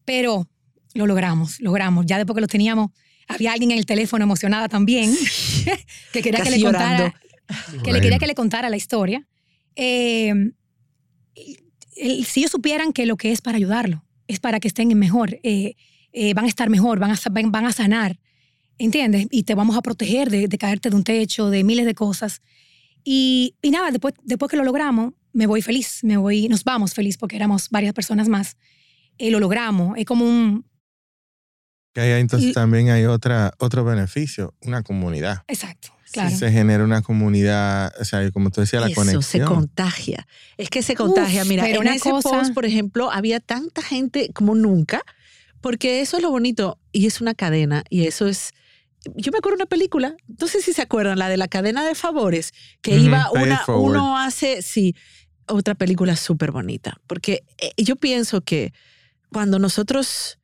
pero 0.05 0.49
lo 0.95 1.07
logramos, 1.07 1.61
logramos. 1.61 2.07
Ya 2.07 2.17
después 2.17 2.35
que 2.35 2.41
lo 2.41 2.47
teníamos, 2.49 2.91
había 3.29 3.53
alguien 3.53 3.71
en 3.73 3.79
el 3.79 3.87
teléfono 3.87 4.25
emocionada 4.25 4.69
también, 4.69 5.15
que 6.13 6.23
quería 6.23 6.43
que 6.43 6.51
le 6.51 6.59
llorando. 6.59 7.05
contara, 7.05 7.83
que 7.85 7.93
le 7.93 8.01
quería 8.01 8.19
que 8.19 8.27
le 8.27 8.35
contara 8.35 8.69
la 8.71 8.77
historia. 8.77 9.27
Eh, 9.77 10.33
el- 11.97 12.25
si 12.25 12.41
ellos 12.41 12.51
supieran 12.53 12.93
que 12.93 13.07
lo 13.07 13.17
que 13.17 13.33
es 13.33 13.41
para 13.41 13.57
ayudarlo, 13.57 14.05
es 14.27 14.41
para 14.41 14.61
que 14.61 14.69
estén 14.69 14.89
mejor, 14.99 15.39
eh, 15.43 15.75
eh, 16.13 16.35
van 16.35 16.45
a 16.47 16.49
estar 16.49 16.71
mejor, 16.71 16.99
van 16.99 17.11
a, 17.13 17.17
sa- 17.17 17.31
van, 17.31 17.51
van 17.53 17.67
a 17.67 17.73
sanar, 17.73 18.19
¿entiendes? 18.79 19.27
Y 19.31 19.45
te 19.45 19.55
vamos 19.55 19.77
a 19.77 19.83
proteger 19.83 20.31
de, 20.31 20.49
de 20.49 20.59
caerte 20.59 20.91
de 20.91 20.97
un 20.97 21.05
techo, 21.05 21.51
de 21.51 21.65
miles 21.65 21.87
de 21.87 21.95
cosas. 21.95 22.43
Y, 23.05 23.57
y 23.63 23.71
nada, 23.71 23.91
después, 23.91 24.15
después 24.25 24.51
que 24.51 24.57
lo 24.57 24.65
logramos, 24.65 25.13
me 25.33 25.47
voy 25.47 25.63
feliz, 25.63 26.01
me 26.03 26.17
voy, 26.17 26.49
nos 26.49 26.65
vamos 26.65 26.95
feliz 26.95 27.19
porque 27.19 27.37
éramos 27.37 27.69
varias 27.71 27.93
personas 27.93 28.29
más. 28.29 28.57
Eh, 29.19 29.31
lo 29.31 29.41
logramos, 29.41 29.97
es 29.99 30.05
como 30.07 30.25
un... 30.25 30.65
Que 31.93 32.01
ahí 32.01 32.21
entonces 32.21 32.51
Y- 32.51 32.53
también 32.53 32.89
hay 32.91 33.05
otra, 33.05 33.53
otro 33.59 33.85
beneficio, 33.85 34.55
una 34.63 34.83
comunidad. 34.83 35.43
Exacto, 35.47 35.91
claro. 36.11 36.31
Si 36.31 36.37
se 36.37 36.51
genera 36.51 36.83
una 36.83 37.03
comunidad, 37.03 37.93
o 38.01 38.05
sea, 38.05 38.29
como 38.33 38.51
tú 38.51 38.63
decías, 38.63 38.83
la 38.83 38.89
Eso 38.89 38.97
conexión. 38.97 39.23
se 39.23 39.41
contagia. 39.43 40.27
Es 40.57 40.71
que 40.71 40.83
se 40.83 40.95
contagia. 40.97 41.43
Uf, 41.43 41.49
Mira, 41.49 41.63
pero 41.65 41.77
en 41.77 41.83
una 41.83 41.95
ese 41.95 42.11
cosa- 42.11 42.31
post, 42.31 42.53
por 42.55 42.65
ejemplo, 42.65 43.13
había 43.13 43.39
tanta 43.39 43.81
gente 43.83 44.31
como 44.35 44.57
nunca, 44.57 45.03
porque 45.61 46.01
eso 46.01 46.17
es 46.17 46.23
lo 46.25 46.31
bonito 46.31 46.81
y 46.91 47.07
es 47.07 47.21
una 47.21 47.35
cadena 47.35 47.85
y 47.91 48.07
eso 48.07 48.27
es. 48.27 48.53
Yo 49.17 49.33
me 49.33 49.39
acuerdo 49.39 49.57
de 49.57 49.63
una 49.63 49.69
película, 49.69 50.17
no 50.41 50.47
sé 50.47 50.61
si 50.63 50.73
se 50.73 50.83
acuerdan, 50.83 51.19
la 51.19 51.29
de 51.29 51.37
la 51.37 51.49
cadena 51.49 51.85
de 51.85 51.95
favores, 51.95 52.53
que 52.81 52.97
Ujú, 52.97 53.07
iba 53.07 53.31
Pay 53.33 53.43
It 53.43 53.49
una, 53.49 53.65
uno 53.79 54.19
hace, 54.19 54.63
sí, 54.63 54.95
otra 55.47 55.75
película 55.75 56.17
súper 56.17 56.53
bonita, 56.53 57.01
porque 57.07 57.45
eh, 57.59 57.73
yo 57.77 57.97
pienso 57.97 58.41
que 58.41 58.73
cuando 59.31 59.59
nosotros 59.59 60.39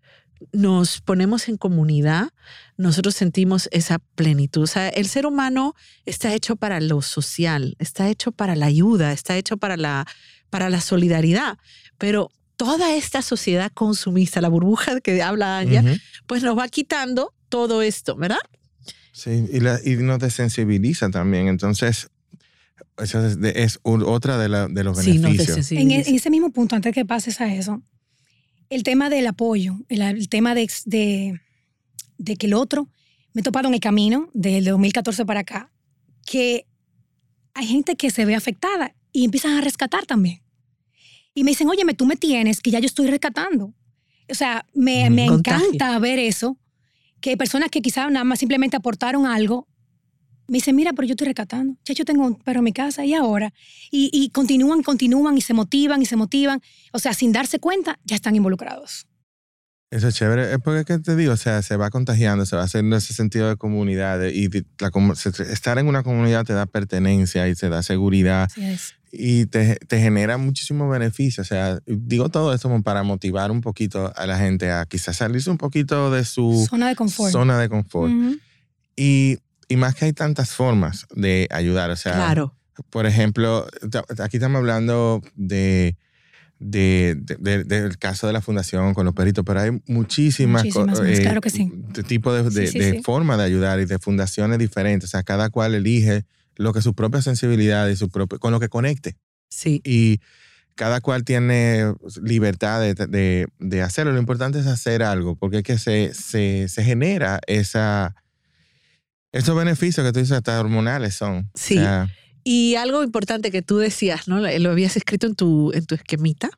nos 0.53 1.01
ponemos 1.01 1.49
en 1.49 1.57
comunidad, 1.57 2.29
nosotros 2.77 3.15
sentimos 3.15 3.69
esa 3.73 3.99
plenitud. 4.15 4.63
O 4.63 4.67
sea, 4.67 4.89
el 4.89 5.07
ser 5.07 5.27
humano 5.27 5.75
está 6.07 6.35
hecho 6.35 6.57
para 6.57 6.81
lo 6.81 7.03
social, 7.03 7.77
está 7.79 8.09
hecho 8.09 8.33
para 8.33 8.57
la 8.57 8.67
ayuda, 8.67 9.13
está 9.13 9.37
hecho 9.37 9.59
para 9.59 9.77
la, 9.77 10.07
para 10.49 10.71
la 10.71 10.81
solidaridad. 10.81 11.59
Pero 11.99 12.31
toda 12.65 12.95
esta 12.95 13.23
sociedad 13.23 13.73
consumista, 13.73 14.41
la 14.43 14.49
burbuja 14.51 15.01
que 15.01 15.23
habla 15.23 15.59
Anya, 15.61 15.81
Ujú. 15.83 15.95
pues 16.27 16.43
nos 16.43 16.59
va 16.59 16.69
quitando 16.69 17.33
todo 17.49 17.81
esto, 17.81 18.17
¿verdad? 18.17 18.39
Sí, 19.13 19.47
y, 19.51 19.61
la, 19.61 19.81
y 19.85 19.97
nos 19.97 20.19
desensibiliza 20.19 21.09
también. 21.11 21.49
Entonces, 21.49 22.09
eso 22.99 23.27
es, 23.27 23.41
de- 23.41 23.55
es 23.65 23.81
un- 23.83 24.03
otra 24.03 24.37
de, 24.37 24.49
la- 24.51 24.69
de 24.69 24.85
los 24.85 24.99
Sí, 24.99 25.15
nos 25.19 25.33
beneficios. 25.33 25.73
En, 25.73 25.91
e- 25.91 26.05
en 26.07 26.15
ese 26.15 26.29
mismo 26.29 26.51
punto, 26.51 26.77
antes 26.77 26.93
que 26.95 27.05
pases 27.07 27.41
a 27.41 27.53
eso, 27.55 27.83
el 28.69 28.83
tema 28.83 29.09
del 29.09 29.27
apoyo, 29.27 29.79
el, 29.89 30.03
el 30.03 30.29
tema 30.29 30.55
de, 30.55 30.71
de, 30.85 31.41
de 32.19 32.37
que 32.37 32.47
el 32.47 32.55
otro, 32.55 32.89
me 33.33 33.41
he 33.41 33.43
topado 33.43 33.69
en 33.69 33.75
el 33.75 33.81
camino 33.81 34.29
desde 34.35 34.71
2014 34.71 35.25
para 35.25 35.41
acá, 35.41 35.71
que 36.27 36.67
hay 37.55 37.67
gente 37.67 37.97
que 37.97 38.11
se 38.11 38.25
ve 38.27 38.35
afectada 38.35 38.95
y 39.13 39.25
empiezan 39.25 39.57
a 39.57 39.61
rescatar 39.63 40.05
también. 40.05 40.43
Y 41.35 41.45
me 41.45 41.53
dicen, 41.53 41.69
óyeme, 41.69 41.95
tú 41.95 42.07
me 42.07 42.17
tienes, 42.17 42.61
que 42.61 42.71
ya 42.71 42.79
yo 42.81 42.87
estoy 42.87 43.07
rescatando. 43.07 43.75
O 44.29 44.35
sea, 44.35 44.67
me, 44.75 45.05
Ujú. 45.05 45.15
me 45.15 45.25
encanta 45.27 45.99
ver 45.99 46.19
eso, 46.19 46.59
que 47.21 47.37
personas 47.37 47.71
que 47.71 47.83
quizás 47.83 48.11
nada 48.11 48.25
más 48.25 48.39
simplemente 48.39 48.77
aportaron 48.77 49.27
algo, 49.27 49.69
me 50.49 50.57
dicen, 50.57 50.75
mira, 50.75 50.93
pero 50.93 51.07
yo 51.07 51.13
estoy 51.13 51.27
rescatando. 51.27 51.77
Ya 51.85 51.95
yo 51.95 52.05
tengo 52.05 52.27
un 52.27 52.35
perro 52.35 52.59
en 52.59 52.65
mi 52.65 52.73
casa 52.73 53.05
y 53.05 53.15
ahora. 53.15 53.53
Y, 53.93 54.11
y 54.13 54.31
continúan, 54.31 54.83
continúan 54.83 55.39
y 55.39 55.41
se 55.43 55.55
motivan 55.55 56.03
y 56.03 56.07
se 56.07 56.17
motivan. 56.17 56.61
O 56.93 56.99
sea, 56.99 57.15
sin 57.15 57.31
darse 57.31 57.61
cuenta, 57.61 58.01
ya 58.05 58.17
están 58.17 58.35
involucrados. 58.35 59.07
Eso 59.91 60.07
es 60.09 60.15
chévere. 60.15 60.53
Es 60.53 60.59
porque, 60.63 60.85
¿qué 60.85 60.99
te 61.01 61.17
digo? 61.17 61.33
O 61.33 61.37
sea, 61.37 61.63
se 61.63 61.77
va 61.77 61.91
contagiando, 61.91 62.47
se 62.47 62.55
va 62.55 62.63
haciendo 62.63 62.97
ese 62.97 63.13
sentido 63.13 63.49
de 63.49 63.57
comunidad. 63.57 64.21
de- 64.21 64.31
y 64.33 64.49
la 64.79 64.91
estar 65.53 65.79
en 65.79 65.87
una 65.89 66.03
comunidad 66.05 66.45
te 66.45 66.53
da 66.53 66.67
pertenencia 66.67 67.49
y 67.49 67.55
te 67.55 67.69
da 67.69 67.83
seguridad 67.83 68.45
Así 68.45 68.63
es. 68.65 68.95
y 69.11 69.47
te, 69.47 69.77
te 69.89 70.01
genera 70.01 70.37
muchísimos 70.39 70.89
beneficios. 70.91 71.45
O 71.45 71.49
sea, 71.49 71.81
digo 71.87 72.29
todo 72.29 72.55
esto 72.55 72.69
como 72.69 72.83
para 72.85 73.03
motivar 73.03 73.51
un 73.51 73.63
poquito 73.63 74.13
a 74.17 74.27
la 74.27 74.39
gente 74.39 74.71
a 74.71 74.87
quizás 74.87 75.17
salirse 75.17 75.51
un 75.51 75.59
poquito 75.59 76.13
de 76.13 76.25
su 76.25 76.67
Zona 76.71 76.89
de 76.89 76.95
confort. 76.95 77.33
zona 77.33 77.59
de 77.59 77.69
confort. 77.69 78.13
Ujú. 78.13 78.37
Y, 78.95 79.39
y 79.69 79.77
más 79.77 79.97
que 79.97 80.05
hay 80.05 80.13
tantas 80.13 80.51
formas 80.51 81.07
de 81.17 81.49
ayudar. 81.51 81.91
O 81.91 81.97
sea, 81.97 82.13
Claro. 82.13 82.55
por 82.91 83.07
ejemplo, 83.07 83.67
aquí 84.23 84.37
estamos 84.37 84.59
hablando 84.61 85.21
de, 85.35 85.97
de- 86.63 87.17
de- 87.19 87.37
de- 87.39 87.65
del 87.65 87.99
caso 87.99 88.27
de 88.27 88.33
la 88.35 88.41
fundación 88.43 88.93
con 88.95 89.05
los 89.07 89.15
perritos, 89.15 89.45
pero 89.45 89.61
hay 89.61 89.71
muchísimas, 89.87 90.63
Muchísimas 90.63 91.01
más, 91.01 91.21
claro 91.21 91.41
que 91.41 91.51
sí. 91.51 91.73
de 91.75 92.03
tipo 92.03 92.33
de, 92.33 92.51
Sí, 92.67 92.73
sí, 92.73 92.79
de 92.79 92.91
sí. 92.97 93.03
forma 93.03 93.37
de 93.39 93.45
ayudar 93.45 93.81
y 93.81 93.87
de 93.87 93.99
fundaciones 93.99 94.59
diferentes. 94.59 95.09
O 95.09 95.11
sea, 95.11 95.23
cada 95.23 95.49
cual 95.51 95.75
elige 95.75 96.25
lo 96.57 96.73
que 96.75 96.83
su 96.83 96.95
propia 96.95 97.23
sensibilidad 97.23 97.89
y 97.89 97.97
su 97.97 98.11
propio, 98.11 98.39
con 98.39 98.53
lo 98.53 98.61
que 98.61 98.69
conecte. 98.69 99.17
Sí. 99.49 99.81
Y 99.85 100.21
cada 100.75 101.01
cual 101.01 101.25
tiene 101.25 101.95
libertad 102.23 102.81
de, 102.81 102.95
de- 102.95 103.47
de 103.59 103.83
hacerlo. 103.83 104.13
Lo 104.13 104.19
importante 104.19 104.59
es 104.61 104.67
hacer 104.67 105.03
algo, 105.03 105.37
porque 105.37 105.59
es 105.59 105.63
que 105.63 105.79
se, 105.79 106.13
se, 106.15 106.69
se 106.69 106.85
genera 106.85 107.41
esa, 107.47 108.15
esos 109.33 109.57
beneficios 109.57 110.05
que 110.07 110.13
tú 110.13 110.19
dices, 110.21 110.37
hasta 110.37 110.61
hormonales 110.61 111.15
son. 111.15 111.51
Sí. 111.55 111.79
O 111.79 111.81
sea, 111.81 112.09
Y 112.53 112.75
algo 112.75 113.05
importante 113.05 113.53
que 113.53 113.63
tú 113.63 113.77
decías, 113.77 114.27
¿no? 114.27 114.41
Lo 114.41 114.71
habías 114.73 114.97
escrito 114.97 115.29
en 115.29 115.37
tu, 115.37 115.71
en 115.73 115.87
tu 115.87 115.95
esquemita, 115.95 116.51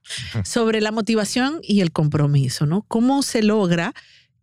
sobre 0.42 0.80
la 0.80 0.90
motivación 0.90 1.60
y 1.62 1.82
el 1.82 1.92
compromiso, 1.92 2.64
¿no? 2.64 2.80
¿Cómo 2.88 3.20
se 3.20 3.42
logra 3.42 3.92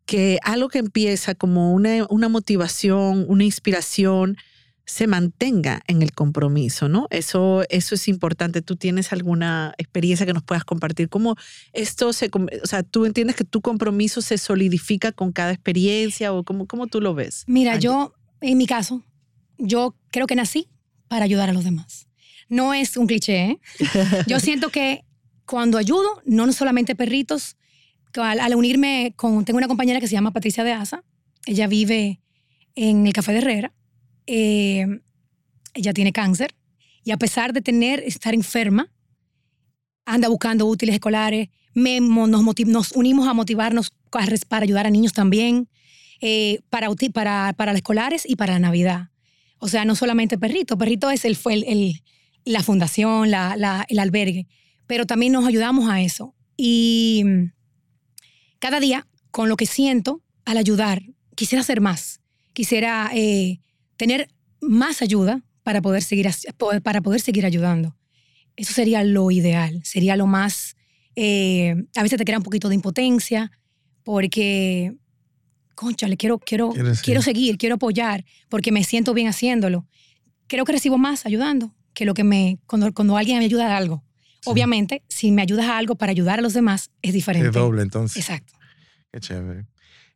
que 0.06 0.38
algo 0.44 0.70
que 0.70 0.78
empieza 0.78 1.34
como 1.34 1.74
una, 1.74 2.06
una 2.12 2.30
motivación, 2.30 3.26
una 3.28 3.46
inspiración, 3.46 4.38
se 4.86 5.08
mantenga 5.08 5.82
en 5.88 6.04
el 6.04 6.12
compromiso, 6.12 6.88
¿no? 6.88 7.08
Eso, 7.10 7.64
eso 7.70 7.96
es 7.96 8.08
importante. 8.08 8.62
¿Tú 8.62 8.76
tienes 8.76 9.12
alguna 9.12 9.74
experiencia 9.80 10.28
que 10.28 10.34
nos 10.34 10.44
puedas 10.44 10.66
compartir? 10.66 11.10
¿Cómo 11.10 11.36
esto 11.74 12.14
se, 12.14 12.30
o 12.32 12.68
sea, 12.68 12.84
tú 12.84 13.06
entiendes 13.06 13.36
que 13.36 13.44
tu 13.44 13.62
compromiso 13.62 14.22
se 14.22 14.38
solidifica 14.38 15.12
con 15.12 15.32
cada 15.32 15.52
experiencia 15.52 16.32
o 16.32 16.44
cómo, 16.44 16.68
cómo 16.68 16.86
tú 16.86 17.02
lo 17.02 17.16
ves? 17.16 17.44
Mira, 17.48 17.74
Angie? 17.74 17.86
yo, 17.86 18.14
en 18.40 18.56
mi 18.60 18.68
caso, 18.68 19.04
yo 19.58 19.96
creo 20.12 20.28
que 20.28 20.36
nací 20.36 20.68
para 21.10 21.26
ayudar 21.26 21.50
a 21.50 21.54
los 21.54 21.66
demás. 21.66 22.08
No 22.48 22.74
es 22.74 22.96
un 22.96 23.06
cliché, 23.08 23.42
¿eh? 23.52 23.60
Yo 24.28 24.40
siento 24.40 24.70
que 24.70 25.04
cuando 25.46 25.78
ayudo, 25.78 26.22
no 26.26 26.52
solamente 26.54 26.96
perritos, 26.96 27.58
al, 28.16 28.40
al 28.40 28.56
unirme 28.56 29.14
con, 29.18 29.44
tengo 29.46 29.58
una 29.58 29.68
compañera 29.68 30.00
que 30.00 30.08
se 30.08 30.14
llama 30.14 30.32
Patricia 30.32 30.64
de 30.64 30.72
Asa, 30.72 31.04
ella 31.46 31.68
vive 31.68 32.22
en 32.76 33.06
el 33.06 33.14
Café 33.14 33.34
de 33.34 33.40
Herrera, 33.40 33.74
eh, 34.28 34.86
ella 35.74 35.94
tiene 35.94 36.12
cáncer 36.14 36.56
y 37.04 37.12
a 37.12 37.18
pesar 37.18 37.52
de 37.54 37.62
tener, 37.62 38.00
estar 38.00 38.34
enferma, 38.34 38.92
anda 40.06 40.28
buscando 40.28 40.66
útiles 40.66 40.96
escolares, 40.96 41.50
me- 41.74 42.00
nos, 42.00 42.42
motiv- 42.44 42.68
nos 42.68 42.92
unimos 42.94 43.28
a 43.28 43.34
motivarnos 43.34 43.92
para 44.48 44.64
ayudar 44.64 44.88
a 44.88 44.90
niños 44.90 45.14
también, 45.14 45.70
eh, 46.22 46.60
para, 46.70 46.90
para, 47.14 47.54
para 47.56 47.72
las 47.72 47.78
escolares 47.80 48.24
y 48.28 48.36
para 48.36 48.54
la 48.54 48.60
Navidad. 48.60 49.10
O 49.60 49.68
sea, 49.68 49.86
no 49.86 49.96
solamente 49.96 50.38
Perrito, 50.38 50.78
Perrito 50.78 51.10
es 51.12 51.26
el, 51.26 51.36
fue 51.36 51.54
el, 51.56 52.02
la 52.46 52.64
fundación, 52.64 53.30
la, 53.32 53.56
la- 53.58 53.86
el 53.90 54.00
albergue, 54.00 54.48
pero 54.88 55.06
también 55.06 55.32
nos 55.34 55.46
ayudamos 55.46 55.90
a 55.90 56.02
eso. 56.02 56.34
Y 56.58 57.24
mm, 57.26 57.52
cada 58.60 58.80
día 58.80 59.08
con 59.32 59.48
lo 59.50 59.56
que 59.58 59.66
siento 59.66 60.22
al 60.46 60.58
ayudar, 60.58 61.04
quisiera 61.36 61.62
hacer 61.62 61.82
más. 61.82 62.22
Quisiera 62.54 63.12
eh, 63.14 63.60
tener 63.98 64.30
más 64.62 65.02
ayuda 65.02 65.44
para 65.64 65.82
poder, 65.82 66.02
seguir, 66.02 66.28
para 66.84 67.02
poder 67.02 67.22
seguir 67.22 67.46
ayudando. 67.46 67.96
Eso 68.56 68.74
sería 68.74 69.04
lo 69.04 69.30
ideal, 69.32 69.82
sería 69.84 70.16
lo 70.18 70.26
más... 70.28 70.76
Eh, 71.16 71.76
a 71.96 72.04
veces 72.04 72.18
te 72.18 72.26
crea 72.26 72.38
un 72.38 72.44
poquito 72.44 72.70
de 72.70 72.76
impotencia 72.76 73.52
porque, 74.04 74.94
concha, 75.80 76.10
le 76.10 76.18
quiero, 76.18 76.40
quiero, 76.40 76.74
quiero 77.02 77.22
seguir, 77.22 77.58
quiero 77.58 77.76
apoyar 77.76 78.26
porque 78.50 78.70
me 78.70 78.84
siento 78.84 79.14
bien 79.14 79.30
haciéndolo. 79.30 79.88
Creo 80.48 80.66
que 80.66 80.74
recibo 80.74 80.98
más 80.98 81.26
ayudando 81.26 81.74
que 81.94 82.04
lo 82.04 82.14
que 82.14 82.26
me, 82.26 82.60
cuando, 82.68 82.94
cuando 82.94 83.16
alguien 83.16 83.40
me 83.40 83.46
ayuda 83.46 83.74
a 83.74 83.78
algo. 83.78 84.04
Obviamente, 84.44 85.04
si 85.08 85.32
me 85.32 85.42
ayudas 85.42 85.68
a 85.68 85.78
algo 85.78 85.96
para 85.96 86.12
ayudar 86.12 86.40
a 86.40 86.42
los 86.42 86.54
demás, 86.54 86.92
es 87.02 87.14
diferente. 87.14 87.48
Es 87.48 87.54
doble, 87.54 87.82
entonces. 87.82 88.18
Exacto. 88.18 88.54
Qué 89.14 89.22
chévere. 89.22 89.68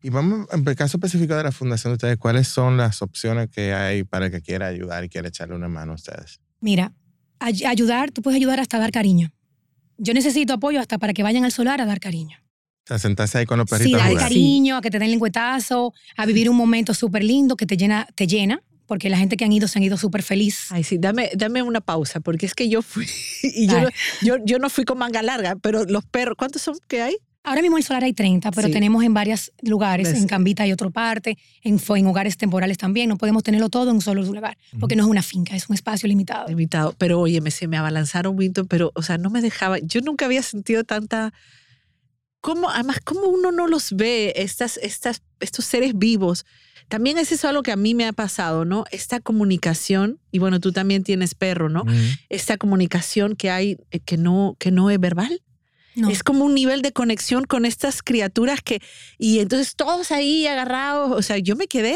Y 0.01 0.09
vamos, 0.09 0.47
en 0.51 0.67
el 0.67 0.75
caso 0.75 0.97
específico 0.97 1.33
de 1.33 1.43
la 1.43 1.53
fundación 1.53 1.91
de 1.91 1.95
ustedes, 1.95 2.17
¿cuáles 2.17 2.49
son 2.49 2.75
las 2.75 3.01
opciones 3.01 3.49
que 3.49 3.73
hay 3.73 4.03
para 4.03 4.25
el 4.25 4.31
que 4.33 4.41
quiera 4.41 4.67
ayudar 4.67 5.05
y 5.05 5.09
quiera 5.09 5.29
echarle 5.29 5.55
una 5.55 5.69
mano 5.69 5.93
a 5.93 5.95
ustedes? 5.95 6.41
Mira, 6.59 6.91
ayudar, 7.39 8.11
tú 8.11 8.21
puedes 8.21 8.35
ayudar 8.35 8.59
hasta 8.59 8.79
dar 8.79 8.91
cariño. 8.91 9.31
Yo 9.97 10.13
necesito 10.13 10.53
apoyo 10.53 10.81
hasta 10.81 10.97
para 10.97 11.13
que 11.13 11.23
vayan 11.23 11.45
al 11.45 11.53
solar 11.53 11.79
a 11.79 11.85
dar 11.85 12.01
cariño. 12.01 12.42
Sea, 12.85 12.99
sentarse 12.99 13.37
ahí 13.37 13.45
con 13.45 13.57
los 13.57 13.69
perritos. 13.69 14.01
Sí, 14.01 14.07
dar 14.07 14.15
cariño, 14.15 14.77
a 14.77 14.81
que 14.81 14.91
te 14.91 14.99
den 14.99 15.11
lengüetazo, 15.11 15.93
a 16.17 16.25
vivir 16.25 16.49
un 16.49 16.57
momento 16.57 16.93
súper 16.93 17.23
lindo 17.23 17.55
que 17.55 17.65
te 17.65 17.77
llena, 17.77 18.07
te 18.15 18.27
llena, 18.27 18.61
porque 18.87 19.09
la 19.09 19.17
gente 19.17 19.37
que 19.37 19.45
han 19.45 19.53
ido 19.53 19.67
se 19.67 19.79
han 19.79 19.83
ido 19.83 19.97
súper 19.97 20.21
feliz. 20.21 20.67
Ay, 20.69 20.83
sí, 20.83 20.97
dame, 20.99 21.31
dame 21.35 21.61
una 21.61 21.81
pausa, 21.81 22.19
porque 22.19 22.45
es 22.45 22.53
que 22.53 22.67
yo 22.67 22.81
fui, 22.81 23.07
y 23.43 23.67
yo, 23.67 23.77
yo, 24.21 24.35
yo, 24.45 24.59
no 24.59 24.69
fui 24.69 24.83
con 24.83 24.97
manga 24.97 25.21
larga, 25.21 25.55
pero 25.55 25.85
los 25.85 26.03
perros, 26.05 26.35
¿cuántos 26.37 26.61
son 26.61 26.77
que 26.87 27.01
hay? 27.01 27.15
Ahora 27.45 27.61
mismo 27.61 27.77
en 27.77 27.83
Solar 27.83 28.05
hay 28.05 28.13
30, 28.13 28.51
pero 28.51 28.71
tenemos 28.71 29.03
en 29.03 29.13
varios 29.13 29.51
lugares, 29.61 30.13
en 30.13 30.27
Cambita 30.27 30.63
hay 30.63 30.71
otra 30.71 30.89
parte, 30.89 31.37
en, 31.61 31.77
en 31.77 32.07
hogares 32.07 32.37
temporales 32.37 32.77
también. 32.77 33.09
No 33.09 33.17
podemos 33.17 33.43
tenerlo 33.43 33.67
todo 33.67 33.89
en 33.89 33.95
un 33.95 34.01
solo 34.01 34.23
lugar, 34.23 34.57
porque 34.79 34.95
no 34.95 35.03
es 35.03 35.09
una 35.09 35.21
finca, 35.21 35.53
es 35.53 35.67
un 35.67 35.73
espacio 35.73 36.07
limitado. 36.07 36.47
Limitado. 36.47 36.95
Pero 36.97 37.19
oye, 37.19 37.41
me, 37.41 37.51
se 37.51 37.67
me 37.67 37.75
abalanzaron, 37.75 38.37
Winton, 38.37 38.65
pero, 38.67 38.93
o 38.95 39.01
sea, 39.01 39.17
no 39.17 39.29
me 39.29 39.41
dejaba. 39.41 39.79
Yo 39.79 39.99
nunca 39.99 40.23
había 40.25 40.41
sentido 40.41 40.85
tanta. 40.85 41.33
¿Cómo, 42.43 42.69
además, 42.69 42.99
cómo 43.05 43.27
uno 43.27 43.53
no 43.53 43.67
los 43.67 43.93
ve, 43.93 44.33
estas, 44.35 44.75
estas, 44.75 45.21
estos 45.39 45.63
seres 45.63 45.97
vivos? 45.97 46.45
También 46.89 47.17
es 47.17 47.31
eso 47.31 47.47
algo 47.47 47.63
que 47.63 47.71
a 47.71 47.77
mí 47.77 47.95
me 47.95 48.05
ha 48.05 48.11
pasado, 48.11 48.65
¿no? 48.65 48.83
Esta 48.91 49.21
comunicación, 49.21 50.19
y 50.29 50.39
bueno, 50.39 50.59
tú 50.59 50.73
también 50.73 51.05
tienes 51.05 51.35
perro, 51.35 51.69
¿no? 51.69 51.85
Esta 52.27 52.57
comunicación 52.57 53.37
que 53.37 53.49
hay 53.49 53.77
eh, 53.91 54.01
que 54.01 54.17
no, 54.17 54.57
que 54.59 54.71
no 54.71 54.89
es 54.89 54.99
verbal. 54.99 55.41
Es 56.11 56.21
como 56.21 56.43
un 56.43 56.53
nivel 56.53 56.81
de 56.81 56.91
conexión 56.91 57.45
con 57.45 57.63
estas 57.63 58.03
criaturas 58.03 58.59
que, 58.61 58.81
y 59.17 59.39
entonces 59.39 59.77
todos 59.77 60.11
ahí 60.11 60.45
agarrados, 60.45 61.13
o 61.17 61.21
sea, 61.21 61.37
yo 61.37 61.55
me 61.55 61.67
quedé, 61.67 61.95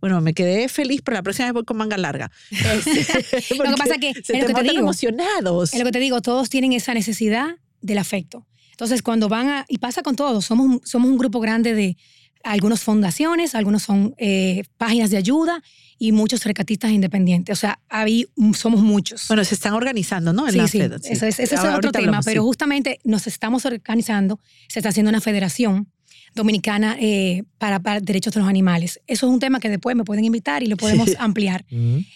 bueno, 0.00 0.20
me 0.22 0.34
quedé 0.34 0.68
feliz, 0.68 1.02
pero 1.04 1.14
la 1.14 1.22
próxima 1.22 1.46
vez 1.46 1.54
voy 1.54 1.64
con 1.64 1.76
manga 1.76 1.98
larga. 1.98 2.32
Este, 2.50 3.54
lo 3.56 3.62
que 3.62 3.76
pasa 3.78 3.94
es 3.94 4.00
que, 4.00 4.14
se 4.24 4.38
es 4.38 4.42
lo 4.42 4.48
que 4.48 4.54
te 4.54 4.62
digo, 4.62 4.80
emocionados. 4.80 5.72
Es 5.72 5.78
lo 5.78 5.84
que 5.84 5.92
te 5.92 6.00
digo, 6.00 6.20
todos 6.20 6.50
tienen 6.50 6.72
esa 6.72 6.94
necesidad 6.94 7.58
del 7.80 7.98
afecto. 7.98 8.44
Entonces, 8.74 9.02
cuando 9.02 9.28
van 9.28 9.48
a, 9.48 9.64
y 9.68 9.78
pasa 9.78 10.02
con 10.02 10.16
todos, 10.16 10.44
somos, 10.44 10.80
somos 10.84 11.10
un 11.10 11.18
grupo 11.18 11.40
grande 11.40 11.74
de, 11.74 11.96
algunas 12.44 12.82
fundaciones, 12.82 13.54
algunos 13.54 13.82
son 13.82 14.14
eh, 14.18 14.62
páginas 14.76 15.10
de 15.10 15.16
ayuda 15.16 15.62
y 15.98 16.12
muchos 16.12 16.44
recatistas 16.44 16.92
independientes. 16.92 17.56
O 17.56 17.58
sea, 17.58 17.80
ahí 17.88 18.26
somos 18.54 18.80
muchos. 18.80 19.26
Bueno, 19.28 19.44
se 19.44 19.54
están 19.54 19.72
organizando, 19.72 20.32
¿no? 20.32 20.46
En 20.46 20.52
sí, 20.52 20.58
la 20.58 20.68
sí. 20.68 20.80
Eso 20.80 21.26
es, 21.26 21.40
ese 21.40 21.54
es 21.54 21.64
otro 21.64 21.90
tema, 21.90 22.20
pero 22.22 22.44
justamente 22.44 22.98
nos 23.04 23.26
estamos 23.26 23.64
organizando, 23.64 24.38
se 24.68 24.78
está 24.78 24.90
haciendo 24.90 25.08
una 25.08 25.20
federación 25.20 25.88
dominicana 26.34 26.96
eh, 27.00 27.44
para, 27.58 27.80
derechos 28.00 28.34
de 28.34 28.40
los 28.40 28.48
animales. 28.48 29.00
Eso 29.06 29.26
es 29.26 29.32
un 29.32 29.40
tema 29.40 29.58
que 29.58 29.70
después 29.70 29.96
me 29.96 30.04
pueden 30.04 30.24
invitar 30.24 30.62
y 30.62 30.66
lo 30.66 30.76
podemos 30.76 31.10
ampliar. 31.18 31.64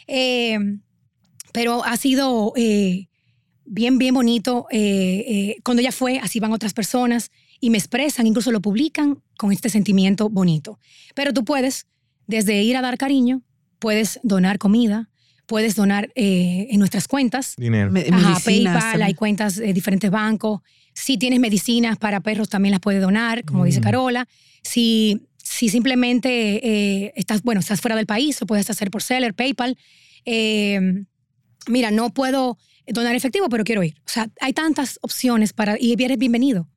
Eh, 0.07 0.59
pero 1.53 1.85
ha 1.85 1.97
sido 1.97 2.53
bien, 3.69 3.99
bien 3.99 4.15
bonito. 4.15 4.67
cuando 5.63 5.83
ya 5.83 5.93
fue, 5.93 6.19
así 6.19 6.41
van 6.41 6.53
otras 6.53 6.75
personas 6.75 7.31
y 7.61 7.71
me 7.71 7.79
expresan, 7.79 8.27
incluso 8.27 8.53
lo 8.53 8.61
publican 8.61 9.23
con 9.37 9.53
este 9.53 9.69
sentimiento 9.69 10.29
bonito. 10.29 10.79
Pero 11.15 11.33
tú 11.33 11.45
puedes, 11.45 11.87
desde 12.27 12.63
ir 12.63 12.77
a 12.77 12.83
dar 12.83 12.99
cariño, 12.99 13.43
puedes 13.79 14.21
donar 14.23 14.59
comida, 14.59 15.11
puedes 15.47 15.75
donar 15.75 16.11
eh, 16.15 16.69
en 16.71 16.79
nuestras 16.79 17.09
cuentas. 17.09 17.55
Dinero. 17.57 17.93
Ajá, 18.13 18.39
PayPal, 18.45 19.03
hay 19.03 19.15
cuentas 19.15 19.57
de 19.57 19.73
diferentes 19.73 20.11
bancos. 20.11 20.61
Si 20.95 21.17
tienes 21.17 21.41
medicinas 21.41 21.97
para 21.97 22.21
perros, 22.21 22.49
también 22.49 22.73
las 22.73 22.81
puedes 22.81 23.01
donar, 23.01 23.45
como 23.45 23.65
dice 23.65 23.81
mm. 23.81 23.83
Carola. 23.83 24.29
Si, 24.63 25.27
si 25.37 25.69
simplemente 25.69 26.29
eh, 26.67 27.13
estás, 27.17 27.43
bueno, 27.43 27.61
estás 27.61 27.81
fuera 27.81 27.97
del 27.97 28.07
país, 28.07 28.41
lo 28.41 28.47
puedes 28.47 28.69
hacer 28.69 28.91
por 28.91 29.03
Seller, 29.03 29.35
PayPal. 29.35 29.77
Eh, 30.25 31.05
mira, 31.67 31.91
no 31.91 32.11
puedo 32.11 32.59
donar 32.93 33.15
efectivo, 33.15 33.49
pero 33.49 33.65
quiero 33.65 33.83
ir. 33.83 33.95
O 34.01 34.09
sea, 34.09 34.29
hay 34.41 34.53
tantas 34.53 34.99
opciones 35.03 35.53
para, 35.53 35.77
y 35.79 35.93
eres 36.03 36.19
bienvenido. 36.19 36.69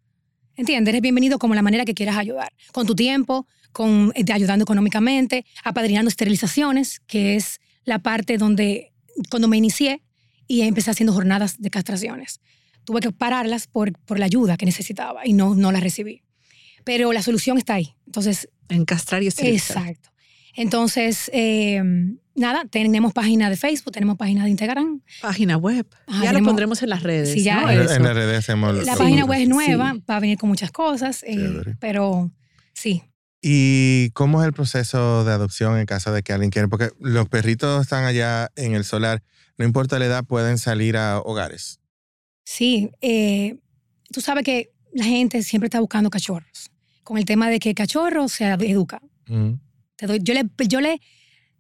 ¿Entiendes? 0.56 0.92
Eres 0.92 1.02
bienvenido 1.02 1.40
como 1.40 1.56
la 1.56 1.62
manera 1.62 1.86
que 1.86 1.94
quieras 1.94 2.18
ayudar. 2.18 2.54
Con 2.74 2.86
tu 2.86 2.96
tiempo, 2.96 3.48
con, 3.72 4.12
eh, 4.16 4.26
ayudando 4.32 4.64
económicamente, 4.64 5.46
apadrinando 5.64 6.10
esterilizaciones, 6.10 7.00
que 7.08 7.36
es 7.36 7.60
la 7.86 8.00
parte 8.00 8.38
donde 8.38 8.92
cuando 9.30 9.48
me 9.48 9.58
inicié 9.58 10.02
y 10.48 10.62
empecé 10.62 10.92
haciendo 10.92 11.14
jornadas 11.14 11.60
de 11.60 11.70
castraciones. 11.70 12.42
Tuve 12.84 13.00
que 13.00 13.12
pararlas 13.12 13.68
por, 13.68 13.94
por 14.00 14.20
la 14.20 14.26
ayuda 14.26 14.58
que 14.58 14.66
necesitaba 14.66 15.26
y 15.26 15.34
no, 15.34 15.56
no 15.56 15.72
la 15.72 15.80
recibí. 15.80 16.24
Pero 16.84 17.14
la 17.14 17.22
solución 17.22 17.58
está 17.58 17.76
ahí. 17.76 17.96
Entonces... 18.06 18.50
En 18.70 18.86
castrar 18.86 19.24
y 19.24 19.28
esterilizar. 19.28 19.78
Exacto. 19.78 20.10
Entonces, 20.56 21.30
eh, 21.34 21.82
nada, 22.36 22.64
tenemos 22.70 23.14
página 23.14 23.50
de 23.50 23.58
Facebook, 23.58 23.94
tenemos 23.94 24.18
página 24.18 24.44
de 24.44 24.52
Instagram. 24.52 25.02
Página 25.22 25.58
web. 25.58 25.86
ya 26.22 26.34
lo 26.34 26.44
pondremos 26.44 26.82
en 26.84 26.90
las 26.90 27.04
redes. 27.04 27.34
Sí, 27.34 27.44
ya. 27.44 27.62
En, 27.72 28.04
las 28.04 28.16
redes 28.16 28.40
hacemos 28.40 28.86
La 28.86 28.96
página 28.96 29.26
web 29.26 29.42
es 29.42 29.50
nueva, 29.50 29.96
va 30.10 30.18
a 30.18 30.20
venir 30.20 30.38
con 30.38 30.50
muchas 30.50 30.72
cosas, 30.72 31.24
eh, 31.24 31.62
pero 31.80 32.32
sí. 32.74 33.04
¿Y 33.42 34.12
cómo 34.12 34.42
es 34.42 34.48
el 34.48 34.54
proceso 34.54 35.26
de 35.26 35.32
adopción 35.32 35.78
en 35.78 35.86
caso 35.86 36.12
de 36.14 36.22
que 36.22 36.32
alguien 36.32 36.52
quiera? 36.52 36.68
Porque 36.68 36.90
los 37.00 37.28
perritos 37.28 37.82
están 37.82 38.06
allá 38.06 38.52
en 38.56 38.76
el 38.76 38.84
solar, 38.84 39.24
no 39.58 39.66
importa 39.66 39.98
la 39.98 40.06
edad, 40.06 40.24
pueden 40.24 40.58
salir 40.58 40.96
a 40.96 41.20
hogares. 41.20 41.80
Sí, 42.44 42.92
eh, 43.02 43.58
tú 44.12 44.22
sabes 44.22 44.44
que 44.44 44.72
la 44.94 45.06
gente 45.06 45.42
siempre 45.42 45.68
está 45.68 45.80
buscando 45.80 46.10
cachorros, 46.10 46.70
con 47.04 47.18
el 47.18 47.26
tema 47.26 47.50
de 47.50 47.60
que 47.60 47.74
cachorro 47.74 48.28
se 48.28 48.46
educa. 48.46 49.02
yo, 49.28 50.34
le, 50.34 50.44
yo 50.68 50.82
le 50.82 51.02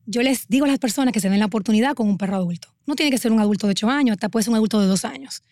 yo 0.05 0.21
les 0.21 0.47
digo 0.47 0.65
a 0.65 0.67
las 0.67 0.79
personas 0.79 1.13
que 1.13 1.19
se 1.19 1.29
den 1.29 1.39
la 1.39 1.45
oportunidad 1.45 1.93
con 1.93 2.07
un 2.07 2.17
perro 2.17 2.35
adulto. 2.35 2.69
No 2.85 2.95
tiene 2.95 3.11
que 3.11 3.17
ser 3.17 3.31
un 3.31 3.39
adulto 3.39 3.67
de 3.67 3.71
8 3.71 3.89
años, 3.89 4.15
hasta 4.15 4.29
puede 4.29 4.43
ser 4.43 4.51
un 4.51 4.55
adulto 4.55 4.79
de 4.79 4.87
2 4.87 5.05
años. 5.05 5.43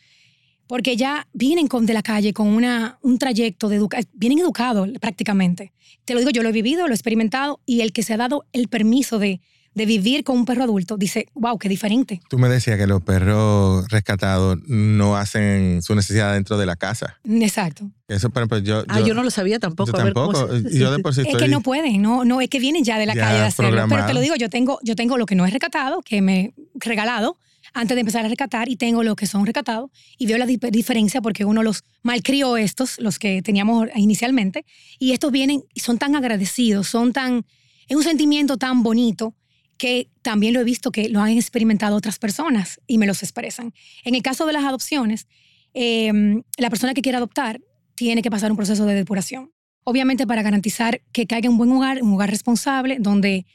Porque 0.67 0.95
ya 0.95 1.27
vienen 1.33 1.67
con, 1.67 1.85
de 1.85 1.93
la 1.93 2.03
calle 2.03 2.33
con 2.33 2.47
una, 2.47 2.99
un 3.01 3.17
trayecto 3.17 3.69
de 3.69 3.77
educación, 3.77 4.11
vienen 4.13 4.39
educados 4.39 4.87
prácticamente. 4.99 5.73
Te 6.05 6.13
lo 6.13 6.19
digo, 6.19 6.31
yo 6.31 6.43
lo 6.43 6.49
he 6.49 6.53
vivido, 6.53 6.87
lo 6.87 6.93
he 6.93 6.95
experimentado 6.95 7.59
y 7.65 7.81
el 7.81 7.91
que 7.91 8.03
se 8.03 8.13
ha 8.13 8.17
dado 8.17 8.45
el 8.53 8.67
permiso 8.67 9.19
de, 9.19 9.41
de 9.73 9.85
vivir 9.85 10.23
con 10.23 10.37
un 10.37 10.45
perro 10.45 10.63
adulto, 10.63 10.97
dice, 10.97 11.27
wow, 11.35 11.57
qué 11.57 11.69
diferente. 11.69 12.21
Tú 12.29 12.37
me 12.37 12.49
decías 12.49 12.77
que 12.77 12.87
los 12.87 13.01
perros 13.01 13.87
rescatados 13.89 14.57
no 14.67 15.15
hacen 15.15 15.81
su 15.81 15.95
necesidad 15.95 16.33
dentro 16.33 16.57
de 16.57 16.65
la 16.65 16.75
casa. 16.75 17.19
Exacto. 17.23 17.89
Eso, 18.07 18.29
por 18.29 18.41
ejemplo, 18.41 18.57
yo, 18.59 18.83
ah, 18.87 19.01
yo 19.01 19.13
no 19.13 19.23
lo 19.23 19.29
sabía 19.31 19.59
tampoco. 19.59 19.91
Yo 19.91 19.97
tampoco. 19.97 20.47
yo 20.71 20.91
de 20.91 20.99
por 20.99 21.13
sí 21.13 21.21
Es 21.25 21.37
que 21.37 21.47
no 21.47 21.61
pueden, 21.61 22.01
no, 22.01 22.25
no, 22.25 22.41
es 22.41 22.49
que 22.49 22.59
vienen 22.59 22.83
ya 22.83 22.97
de 22.97 23.05
la 23.05 23.15
calle 23.15 23.39
de 23.39 23.45
hacerlo. 23.45 23.85
Pero 23.87 24.05
te 24.05 24.13
lo 24.13 24.19
digo, 24.19 24.35
yo 24.35 24.49
tengo, 24.49 24.79
yo 24.83 24.95
tengo 24.95 25.17
lo 25.17 25.25
que 25.25 25.35
no 25.35 25.45
es 25.45 25.53
recatado, 25.53 26.01
que 26.01 26.21
me 26.21 26.39
he 26.39 26.53
regalado 26.75 27.37
antes 27.73 27.95
de 27.95 28.01
empezar 28.01 28.25
a 28.25 28.29
recatar 28.29 28.69
y 28.69 28.75
tengo 28.75 29.03
lo 29.03 29.15
que 29.15 29.27
son 29.27 29.45
recatados 29.45 29.91
y 30.17 30.25
veo 30.25 30.37
la 30.37 30.45
diferencia 30.45 31.21
porque 31.21 31.45
uno 31.45 31.63
los 31.63 31.83
malcrió 32.01 32.57
estos, 32.57 32.99
los 32.99 33.19
que 33.19 33.41
teníamos 33.41 33.87
inicialmente, 33.95 34.65
y 34.97 35.11
estos 35.11 35.31
vienen 35.31 35.63
y 35.73 35.81
son 35.81 35.97
tan 35.97 36.15
agradecidos, 36.15 36.87
son 36.87 37.13
tan, 37.13 37.45
es 37.87 37.95
un 37.95 38.03
sentimiento 38.03 38.57
tan 38.57 38.81
bonito 38.83 39.35
que 39.79 40.11
también 40.21 40.53
lo 40.53 40.59
he 40.59 40.63
visto 40.65 40.91
que 40.91 41.07
lo 41.09 41.21
han 41.21 41.31
experimentado 41.31 41.95
otras 41.95 42.19
personas 42.19 42.79
y 42.85 42.97
me 42.99 43.07
los 43.07 43.23
expresan. 43.23 43.73
En 44.03 44.13
el 44.13 44.21
caso 44.21 44.45
de 44.45 44.53
las 44.53 44.65
adopciones, 44.65 45.27
em, 45.73 46.43
la 46.57 46.69
persona 46.69 46.93
que 46.93 47.01
quiere 47.01 47.17
adoptar 47.17 47.61
tiene 47.95 48.21
que 48.21 48.29
pasar 48.29 48.51
un 48.51 48.57
proceso 48.57 48.85
de 48.85 48.93
depuración. 48.93 49.51
Obviamente 49.85 50.27
para 50.27 50.43
garantizar 50.43 51.01
que 51.13 51.25
caiga 51.25 51.47
en 51.47 51.53
un 51.53 51.57
buen 51.57 51.71
hogar, 51.71 52.03
un 52.03 52.13
hogar 52.13 52.29
responsable, 52.29 52.97
donde 52.99 53.45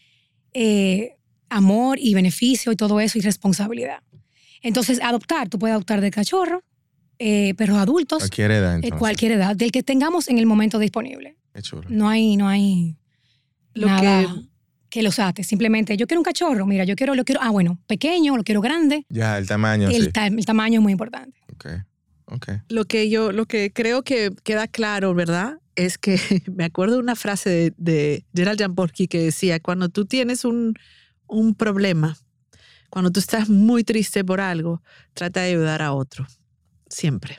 eh, 0.55 1.17
amor 1.51 1.99
y 2.01 2.15
beneficio 2.15 2.73
y 2.73 2.77
todo 2.77 3.01
eso 3.01 3.19
y 3.19 3.21
responsabilidad. 3.21 4.03
Entonces, 4.63 5.01
adoptar, 5.03 5.51
tú 5.51 5.59
puedes 5.59 5.75
adoptar 5.75 6.01
de 6.01 6.11
cachorro, 6.11 6.65
eh, 7.19 7.53
perros 7.55 7.77
adultos. 7.77 8.21
Cualquier 8.21 8.51
edad. 8.51 8.81
Eh, 8.83 8.91
cualquier 8.93 9.33
edad, 9.33 9.55
del 9.55 9.71
que 9.71 9.83
tengamos 9.83 10.29
en 10.29 10.39
el 10.39 10.47
momento 10.47 10.79
disponible. 10.79 11.37
No 11.89 12.09
hay, 12.09 12.37
no 12.37 12.49
hay 12.49 12.97
lo 13.75 13.89
que 14.01 14.27
que 14.95 15.03
los 15.03 15.19
ates. 15.19 15.49
Simplemente, 15.49 15.97
yo 15.97 16.07
quiero 16.07 16.21
un 16.21 16.25
cachorro, 16.25 16.67
mira, 16.67 16.85
yo 16.85 16.95
quiero, 16.95 17.17
lo 17.17 17.25
quiero, 17.25 17.41
ah, 17.43 17.51
bueno, 17.51 17.81
pequeño, 17.89 18.37
lo 18.37 18.45
quiero 18.45 18.61
grande. 18.61 19.05
Ya, 19.09 19.39
el 19.39 19.49
tamaño, 19.49 19.89
el, 19.89 20.05
sí. 20.05 20.11
el 20.15 20.47
tamaño 20.47 20.79
es 20.79 20.83
muy 20.83 20.93
importante. 20.93 21.37
Ok, 21.53 21.67
ok. 22.27 22.49
Lo 22.69 22.85
que 22.85 23.11
yo, 23.11 23.33
lo 23.33 23.47
que 23.47 23.73
creo 23.73 24.05
que 24.05 24.33
queda 24.45 24.69
claro, 24.69 25.13
¿verdad? 25.13 25.59
es 25.77 25.99
que 25.99 26.17
me 26.55 26.65
acuerdo 26.65 26.95
de 26.95 27.01
una 27.01 27.17
frase 27.17 27.51
de, 27.51 27.75
de 27.77 28.25
Gerald 28.35 28.61
Jamborski 28.61 29.09
que 29.09 29.21
decía, 29.21 29.59
cuando 29.59 29.89
tú 29.89 30.07
tienes 30.07 30.45
un, 30.45 30.75
un 31.27 31.57
problema, 31.57 32.17
cuando 32.89 33.11
tú 33.11 33.19
estás 33.19 33.49
muy 33.49 33.83
triste 33.83 34.25
por 34.25 34.41
algo, 34.41 34.81
trata 35.13 35.41
de 35.41 35.51
ayudar 35.51 35.83
a 35.83 35.93
otro, 35.93 36.25
siempre. 36.89 37.39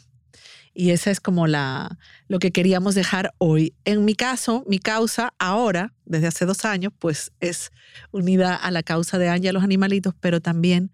Y 0.78 0.92
esa 0.92 1.10
es 1.10 1.22
como 1.22 1.48
la, 1.48 1.98
lo 2.28 2.38
que 2.38 2.52
queríamos 2.52 2.96
dejar 2.96 3.34
hoy. 3.38 3.74
En 3.86 4.04
mi 4.04 4.14
caso, 4.14 4.66
mi 4.68 4.78
causa 4.78 5.34
ahora, 5.40 5.94
desde 6.04 6.28
hace 6.28 6.46
dos 6.46 6.66
años, 6.66 6.92
pues 7.00 7.32
es 7.40 7.72
unida 8.12 8.56
a 8.56 8.70
la 8.72 8.84
causa 8.84 9.18
de 9.18 9.30
Anja 9.30 9.54
los 9.54 9.64
animalitos, 9.64 10.14
pero 10.20 10.42
también 10.42 10.92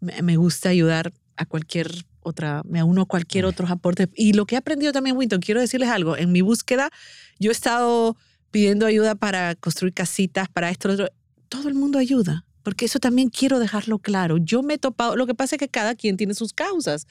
me, 0.00 0.36
gusta 0.36 0.70
ayudar 0.70 1.12
a 1.36 1.46
cualquier 1.46 2.06
otra, 2.22 2.62
me 2.64 2.82
uno 2.82 3.02
a 3.02 3.06
cualquier 3.06 3.44
otro 3.44 3.68
aporte. 3.68 4.08
Y 4.16 4.32
lo 4.32 4.46
que 4.46 4.56
he 4.56 4.58
aprendido 4.58 4.92
también, 4.92 5.16
Winton, 5.16 5.40
quiero 5.40 5.60
decirles 5.60 5.90
algo. 5.90 6.16
En 6.16 6.32
mi 6.32 6.40
búsqueda, 6.40 6.90
yo 7.38 7.52
he 7.52 7.52
estado 7.52 8.16
pidiendo 8.50 8.84
ayuda 8.84 9.14
para 9.14 9.54
construir 9.54 9.94
casitas, 9.94 10.48
para 10.48 10.70
esto, 10.70 10.88
lo 10.88 10.94
otro. 10.94 11.08
Todo 11.48 11.68
el 11.68 11.74
mundo 11.74 12.00
ayuda. 12.00 12.44
Porque 12.62 12.84
eso 12.84 12.98
también 12.98 13.30
quiero 13.30 13.58
dejarlo 13.58 14.00
claro. 14.00 14.36
Yo 14.38 14.62
me 14.62 14.74
he 14.74 14.78
topado, 14.78 15.16
lo 15.16 15.26
que 15.26 15.34
pasa 15.34 15.56
es 15.56 15.60
que 15.60 15.68
cada 15.68 15.94
quien 15.94 16.16
tiene 16.16 16.34
sus 16.34 16.52
causas, 16.52 17.06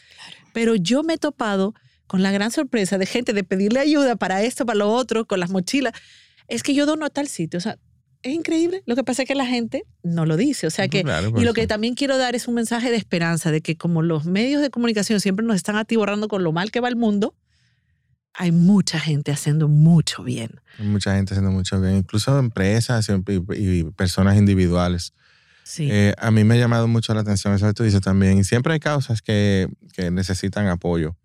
pero 0.53 0.75
yo 0.75 1.01
me 1.01 1.13
he 1.13 1.17
topado 1.17 1.73
con 2.09 2.23
la 2.23 2.31
gran 2.31 2.49
sorpresa 2.49 2.97
de 2.97 3.05
gente 3.05 3.33
de 3.33 3.43
pedirle 3.43 3.79
ayuda 3.79 4.15
para 4.15 4.41
esto, 4.41 4.65
para 4.65 4.79
lo 4.79 4.89
otro, 4.91 5.25
con 5.25 5.39
las 5.39 5.51
mochilas. 5.51 5.93
Es 6.47 6.63
que 6.63 6.73
yo 6.73 6.87
dono 6.87 7.05
a 7.05 7.11
tal 7.11 7.27
sitio. 7.27 7.59
O 7.59 7.61
sea, 7.61 7.77
es 8.23 8.33
increíble. 8.33 8.81
Lo 8.87 8.95
que 8.95 9.03
pasa 9.03 9.21
es 9.21 9.27
que 9.27 9.35
la 9.35 9.45
gente 9.45 9.83
no 10.01 10.25
lo 10.25 10.35
dice. 10.35 10.65
O 10.65 10.71
sea 10.71 10.87
que, 10.87 11.03
Claro, 11.03 11.31
y 11.39 11.43
lo 11.43 11.53
que 11.53 11.67
también 11.67 11.93
quiero 11.93 12.17
dar 12.17 12.33
es 12.33 12.47
un 12.47 12.55
mensaje 12.55 12.89
de 12.89 12.97
esperanza, 12.97 13.51
de 13.51 13.61
que 13.61 13.77
como 13.77 14.01
los 14.01 14.25
medios 14.25 14.59
de 14.63 14.71
comunicación 14.71 15.19
siempre 15.19 15.45
nos 15.45 15.55
están 15.55 15.75
atiborrando 15.75 16.27
con 16.27 16.43
lo 16.43 16.51
mal 16.51 16.71
que 16.71 16.79
va 16.79 16.89
el 16.89 16.95
mundo, 16.95 17.35
hay 18.33 18.51
mucha 18.51 18.99
gente 18.99 19.31
haciendo 19.31 19.67
mucho 19.67 20.23
bien. 20.23 20.61
Hay 20.79 20.87
Mucha 20.87 21.15
gente 21.15 21.35
haciendo 21.35 21.51
mucho 21.51 21.79
bien, 21.79 21.97
incluso 21.97 22.39
empresas 22.39 23.07
y 23.55 23.83
personas 23.83 24.35
individuales. 24.35 25.13
Sí. 25.63 25.87
Eh, 25.91 26.15
a 26.17 26.31
mí 26.31 26.43
me 26.43 26.55
ha 26.55 26.57
llamado 26.57 26.87
mucho 26.87 27.13
la 27.13 27.21
atención 27.21 27.53
eso 27.53 27.67
que 27.67 27.73
tú 27.73 27.83
dices 27.83 28.01
también. 28.01 28.39
Y 28.39 28.43
siempre 28.43 28.73
hay 28.73 28.79
causas 28.79 29.21
que, 29.21 29.69
que 29.93 30.09
necesitan 30.09 30.65
apoyo. 30.65 31.15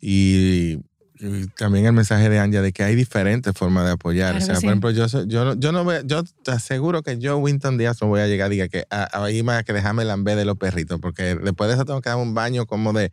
Y, 0.00 0.78
y 1.18 1.46
también 1.56 1.86
el 1.86 1.94
mensaje 1.94 2.28
de 2.28 2.38
Anja 2.38 2.60
de 2.60 2.72
que 2.72 2.82
hay 2.82 2.94
diferentes 2.94 3.54
formas 3.56 3.86
de 3.86 3.92
apoyar. 3.92 4.32
Claro 4.36 4.44
o 4.44 4.46
sea, 4.46 4.54
sí. 4.56 4.60
por 4.60 4.68
ejemplo, 4.70 4.90
yo, 4.90 5.06
yo, 5.24 5.44
no- 5.46 5.54
yo, 5.54 5.72
no 5.72 5.82
voy, 5.82 5.96
yo 6.04 6.22
te 6.44 6.50
aseguro 6.50 7.02
que 7.02 7.18
yo, 7.18 7.38
Winton 7.38 7.78
Díaz, 7.78 7.96
no 8.02 8.08
voy 8.08 8.20
a 8.20 8.26
llegar 8.26 8.50
diga 8.50 8.68
que 8.68 8.84
"Ah, 8.90 9.08
ahí 9.24 9.42
más 9.42 9.64
que 9.64 9.72
dejarme 9.72 10.04
lamber 10.04 10.36
de 10.36 10.44
los 10.44 10.58
perritos, 10.58 11.00
porque 11.00 11.34
después 11.36 11.68
de 11.68 11.74
eso 11.74 11.86
tengo 11.86 12.02
que 12.02 12.10
dar 12.10 12.18
un 12.18 12.34
baño 12.34 12.66
como 12.66 12.92
de, 12.92 13.12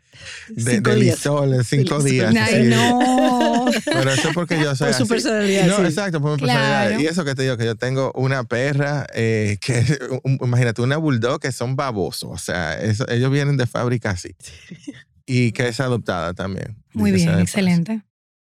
de, 0.49 0.71
Cinco 0.75 0.89
de 0.89 0.95
días. 0.97 1.15
lisol 1.19 1.53
en 1.53 1.63
cinco 1.63 2.01
Sí, 2.01 2.09
días. 2.11 2.35
Ay, 2.37 2.63
no. 2.67 3.65
Pero 3.85 4.11
eso 4.11 4.27
es 4.29 4.33
porque 4.35 4.59
yo 4.59 4.75
soy 4.75 4.89
Por 4.89 4.97
su 4.97 5.07
personalidad, 5.07 5.67
No, 5.67 5.77
sí. 5.77 5.83
exacto, 5.83 6.19
por 6.21 6.31
mi 6.33 6.45
personalidad. 6.45 6.99
Y 6.99 7.05
eso 7.07 7.23
que 7.23 7.35
te 7.35 7.43
digo, 7.43 7.55
que 7.55 7.63
yo 7.65 7.75
tengo 7.77 8.11
una 8.15 8.43
perra 8.43 9.07
eh, 9.13 9.57
que, 9.61 9.81
un- 10.23 10.37
imagínate, 10.41 10.81
una 10.81 10.97
bulldog 10.97 11.39
que 11.39 11.53
son 11.53 11.77
babosos. 11.77 12.29
O 12.33 12.37
sea, 12.37 12.77
eso- 12.81 13.07
ellos 13.07 13.31
vienen 13.31 13.55
de 13.55 13.65
fábrica 13.65 14.09
así. 14.09 14.35
Y 15.25 15.51
que 15.53 15.67
es 15.69 15.79
adoptada 15.79 16.33
también. 16.33 16.77
Muy 16.93 17.11
bien, 17.11 17.39
excelente. 17.39 18.01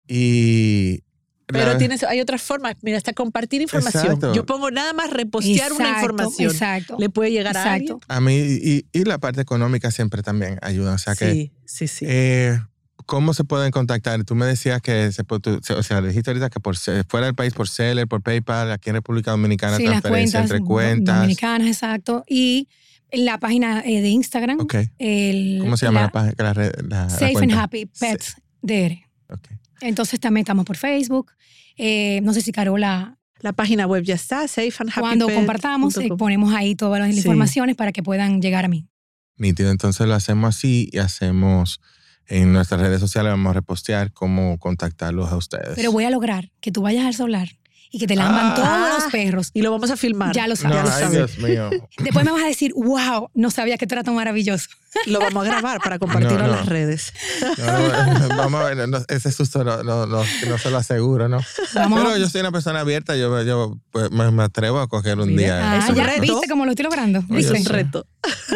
Y. 0.06 1.02
Pero 1.46 1.64
la- 1.72 1.78
tienes, 1.78 2.02
hay 2.02 2.20
otras 2.20 2.42
formas. 2.42 2.76
Mira, 2.82 2.98
hasta 2.98 3.14
compartir 3.14 3.62
información. 3.62 4.04
Exacto. 4.04 4.34
Yo 4.34 4.44
pongo 4.44 4.70
nada 4.70 4.92
más 4.92 5.10
repostear 5.10 5.72
una 5.72 5.90
información. 5.90 6.50
Exacto. 6.50 6.96
Le 6.98 7.08
puede 7.08 7.30
llegar 7.30 7.56
a 7.56 7.72
alguien. 7.72 7.96
A 8.06 8.20
mí, 8.20 8.36
y, 8.36 8.84
y 8.92 9.04
la 9.04 9.16
parte 9.18 9.40
económica 9.40 9.90
siempre 9.90 10.22
también 10.22 10.58
ayuda. 10.60 10.92
O 10.94 10.98
sea 10.98 11.14
que. 11.14 11.32
Sí, 11.32 11.52
sí, 11.64 11.88
sí. 11.88 12.04
eh, 12.08 12.58
¿Cómo 13.06 13.32
se 13.32 13.44
pueden 13.44 13.70
contactar? 13.70 14.22
Tú 14.24 14.34
me 14.34 14.44
decías 14.44 14.82
que 14.82 15.10
se 15.12 15.24
puede, 15.24 15.40
tú- 15.40 15.60
o 15.74 15.82
sea, 15.82 16.02
dijiste 16.02 16.28
ahorita 16.30 16.50
que 16.50 16.60
por 16.60 16.76
fuera 16.76 17.24
del 17.26 17.34
país 17.34 17.54
por 17.54 17.66
Seller, 17.66 18.06
por 18.06 18.20
PayPal, 18.22 18.70
aquí 18.70 18.90
en 18.90 18.96
República 18.96 19.30
Dominicana, 19.30 19.78
Sí, 19.78 19.84
las 19.84 20.02
transferencia 20.02 20.40
cuentas 20.40 20.56
entre 20.58 20.66
cuentas. 20.66 21.16
dominicanas, 21.16 21.66
exacto. 21.68 22.24
Y 22.28 22.68
la 23.12 23.38
página 23.38 23.80
eh, 23.84 24.00
de 24.00 24.08
Instagram, 24.08 24.60
Ok. 24.60 24.74
el, 24.98 25.58
¿Cómo 25.60 25.76
se 25.76 25.86
llama 25.86 26.00
la, 26.00 26.06
la 26.06 26.12
página? 26.12 26.34
La, 26.38 26.54
red- 26.54 26.72
la- 26.88 27.04
la 27.04 27.10
Safe 27.10 27.38
and? 27.38 27.52
Happy 27.52 27.86
Pets 27.86 28.36
DR. 28.62 28.98
Ok. 29.30 29.48
Entonces 29.80 30.18
también 30.20 30.42
estamos 30.42 30.64
por 30.64 30.76
Facebook. 30.76 31.32
Eh, 31.76 32.20
no 32.22 32.32
sé 32.34 32.40
si 32.40 32.52
Carola, 32.52 33.14
La 33.40 33.52
página 33.52 33.86
web 33.86 34.02
ya 34.02 34.16
está, 34.16 34.48
safeandhappypet.com. 34.48 35.00
cuando 35.00 35.28
compartamos, 35.28 35.96
eh, 35.98 36.08
ponemos 36.18 36.52
ahí 36.52 36.74
todas 36.74 36.98
las 37.00 37.12
Sí. 37.12 37.18
informaciones 37.18 37.76
para 37.76 37.92
que 37.92 38.02
puedan 38.02 38.42
llegar 38.42 38.64
a 38.64 38.68
mí. 38.68 38.88
Nítido, 39.36 39.70
entonces 39.70 40.06
lo 40.08 40.14
hacemos 40.14 40.56
así 40.56 40.88
y 40.92 40.98
hacemos 40.98 41.80
en 42.26 42.52
nuestras 42.52 42.80
redes 42.80 42.98
sociales, 43.00 43.30
vamos 43.30 43.50
a 43.50 43.52
repostear 43.54 44.12
cómo 44.12 44.58
contactarlos 44.58 45.30
a 45.30 45.36
ustedes. 45.36 45.76
Pero 45.76 45.92
voy 45.92 46.02
a 46.04 46.10
lograr 46.10 46.50
que 46.60 46.72
tú 46.72 46.82
vayas 46.82 47.06
al 47.06 47.14
solar 47.14 47.48
y 47.90 47.98
que 47.98 48.06
te 48.06 48.16
lamban 48.16 48.52
Ah. 48.52 48.54
todos 48.54 49.02
los 49.04 49.12
perros. 49.12 49.50
Y 49.54 49.62
lo 49.62 49.70
vamos 49.70 49.90
a 49.90 49.96
filmar. 49.96 50.34
Ya 50.34 50.46
lo 50.46 50.54
no, 50.54 50.56
sabes. 50.56 50.76
ya 50.76 50.82
lo 50.82 50.88
ay, 50.90 51.02
sabes. 51.02 51.12
Dios 51.12 51.38
mío. 51.38 51.70
Después 51.98 52.24
me 52.24 52.32
vas 52.32 52.42
a 52.42 52.46
decir, 52.46 52.72
wow, 52.74 53.30
no 53.34 53.50
sabía 53.50 53.76
era 53.80 54.02
tan 54.04 54.14
maravilloso. 54.14 54.68
Lo 55.06 55.20
vamos 55.20 55.46
a 55.46 55.50
grabar 55.50 55.80
para 55.80 55.98
compartirlo 55.98 56.38
No, 56.38 56.44
en 56.44 56.50
no. 56.50 56.56
las 56.56 56.66
redes. 56.66 57.12
No, 57.58 58.28
no, 58.28 58.36
vamos 58.36 58.60
a 58.60 58.64
ver, 58.74 58.88
no, 58.88 58.98
ese 59.08 59.32
susto 59.32 59.62
no, 59.64 59.82
no, 59.82 60.06
no, 60.06 60.22
no 60.48 60.58
se 60.58 60.70
lo 60.70 60.76
aseguro, 60.78 61.28
¿no? 61.28 61.40
Vamos 61.74 62.00
Pero 62.02 62.16
yo 62.16 62.28
soy 62.28 62.40
una 62.40 62.52
persona 62.52 62.80
abierta, 62.80 63.14
yo, 63.16 63.42
yo 63.42 63.78
pues, 63.90 64.10
me, 64.10 64.30
me 64.30 64.42
atrevo 64.44 64.80
a 64.80 64.88
coger 64.88 65.18
un 65.18 65.34
Mira, 65.34 65.58
día. 65.58 65.72
Ah, 65.72 65.78
es 65.78 65.88
un 65.90 65.94
ya, 65.96 66.04
reto. 66.06 66.20
¿viste 66.22 66.48
cómo 66.48 66.64
lo 66.64 66.70
estoy 66.72 66.84
logrando? 66.84 67.20
Oye, 67.30 67.40
Es 67.40 67.52
¿Viste? 67.52 67.58
un 67.70 67.74
reto. 67.76 68.06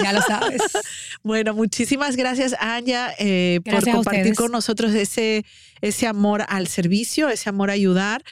Ya 0.03 0.12
lo 0.12 0.21
sabes. 0.23 0.61
Bueno, 1.23 1.55
muchísimas 1.55 2.16
gracias, 2.16 2.53
Anya, 2.59 3.11
eh, 3.18 3.61
por 3.64 3.75
Gracias 3.75 3.95
a 3.95 3.97
compartir 3.97 4.35
con 4.35 4.51
nosotros 4.51 4.92
ese, 4.92 5.45
ese 5.81 6.07
amor 6.09 6.45
al 6.49 6.66
servicio, 6.66 7.29
ese 7.29 7.49
amor 7.49 7.71
a 7.71 7.75
ayudar. 7.75 8.25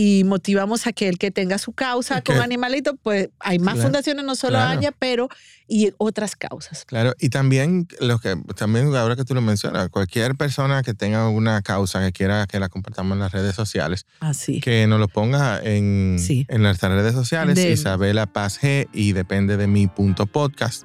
Y 0.00 0.22
motivamos 0.22 0.86
a 0.86 0.92
que 0.92 1.08
el 1.08 1.18
que 1.18 1.32
tenga 1.32 1.58
su 1.58 1.72
causa 1.72 2.20
con 2.22 2.36
Ok. 2.36 2.42
animalito, 2.44 2.94
pues 3.02 3.30
hay 3.40 3.58
más 3.58 3.74
Claro, 3.74 3.88
fundaciones, 3.88 4.24
no 4.24 4.36
solo 4.36 4.52
claro. 4.58 4.70
Anya, 4.78 4.92
pero 4.96 5.28
y 5.66 5.92
otras 5.98 6.36
causas. 6.36 6.84
Claro, 6.84 7.14
y 7.18 7.30
también 7.30 7.88
lo 8.00 8.20
que 8.20 8.36
también 8.56 8.94
ahora 8.94 9.16
que 9.16 9.24
tú 9.24 9.34
lo 9.34 9.40
mencionas, 9.40 9.88
cualquier 9.88 10.36
persona 10.36 10.84
que 10.84 10.94
tenga 10.94 11.26
alguna 11.26 11.62
causa 11.62 12.00
que 12.00 12.12
quiera 12.12 12.46
que 12.46 12.60
la 12.60 12.68
compartamos 12.68 13.16
en 13.16 13.18
las 13.20 13.32
redes 13.32 13.56
sociales, 13.56 14.06
Así. 14.20 14.60
que 14.60 14.86
nos 14.86 15.00
lo 15.00 15.08
ponga 15.08 15.60
en, 15.64 16.18
Sí. 16.20 16.46
en 16.48 16.62
nuestras 16.62 16.92
redes 16.92 17.14
sociales, 17.14 17.56
De- 17.56 17.72
Isabela 17.72 18.26
Paz 18.26 18.60
G 18.62 18.88
y 18.92 19.14
depende 19.14 19.56
de 19.56 19.66
mi 19.66 19.88
punto 19.88 20.26
podcast. 20.26 20.84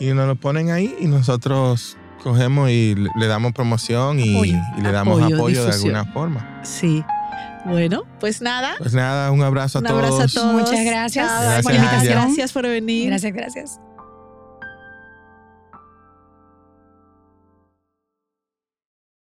Y 0.00 0.06
nos 0.14 0.26
lo 0.26 0.34
ponen 0.34 0.70
ahí 0.70 0.96
y 1.00 1.06
nosotros 1.06 1.96
cogemos 2.24 2.70
y 2.70 2.96
le 2.96 3.26
damos 3.28 3.52
promoción 3.52 4.18
y, 4.18 4.34
Apoyo. 4.34 4.58
y 4.76 4.80
le 4.82 4.90
damos 4.90 5.20
Apoyo, 5.22 5.36
apoyo, 5.36 5.64
de 5.64 5.70
alguna 5.72 6.04
forma. 6.06 6.60
Sí. 6.64 7.04
Bueno, 7.64 8.04
pues 8.20 8.40
nada. 8.40 8.74
Pues 8.78 8.94
nada, 8.94 9.30
un 9.30 9.42
abrazo 9.42 9.78
a 9.78 9.80
Un 9.80 9.86
todos. 9.86 9.98
abrazo 10.04 10.22
a 10.22 10.28
todos. 10.28 10.52
Muchas 10.54 10.84
gracias 10.84 11.26
Gracias. 11.62 12.04
Gracias 12.04 12.52
por 12.52 12.62
venir. 12.62 13.08
Gracias, 13.08 13.32
gracias. 13.32 13.80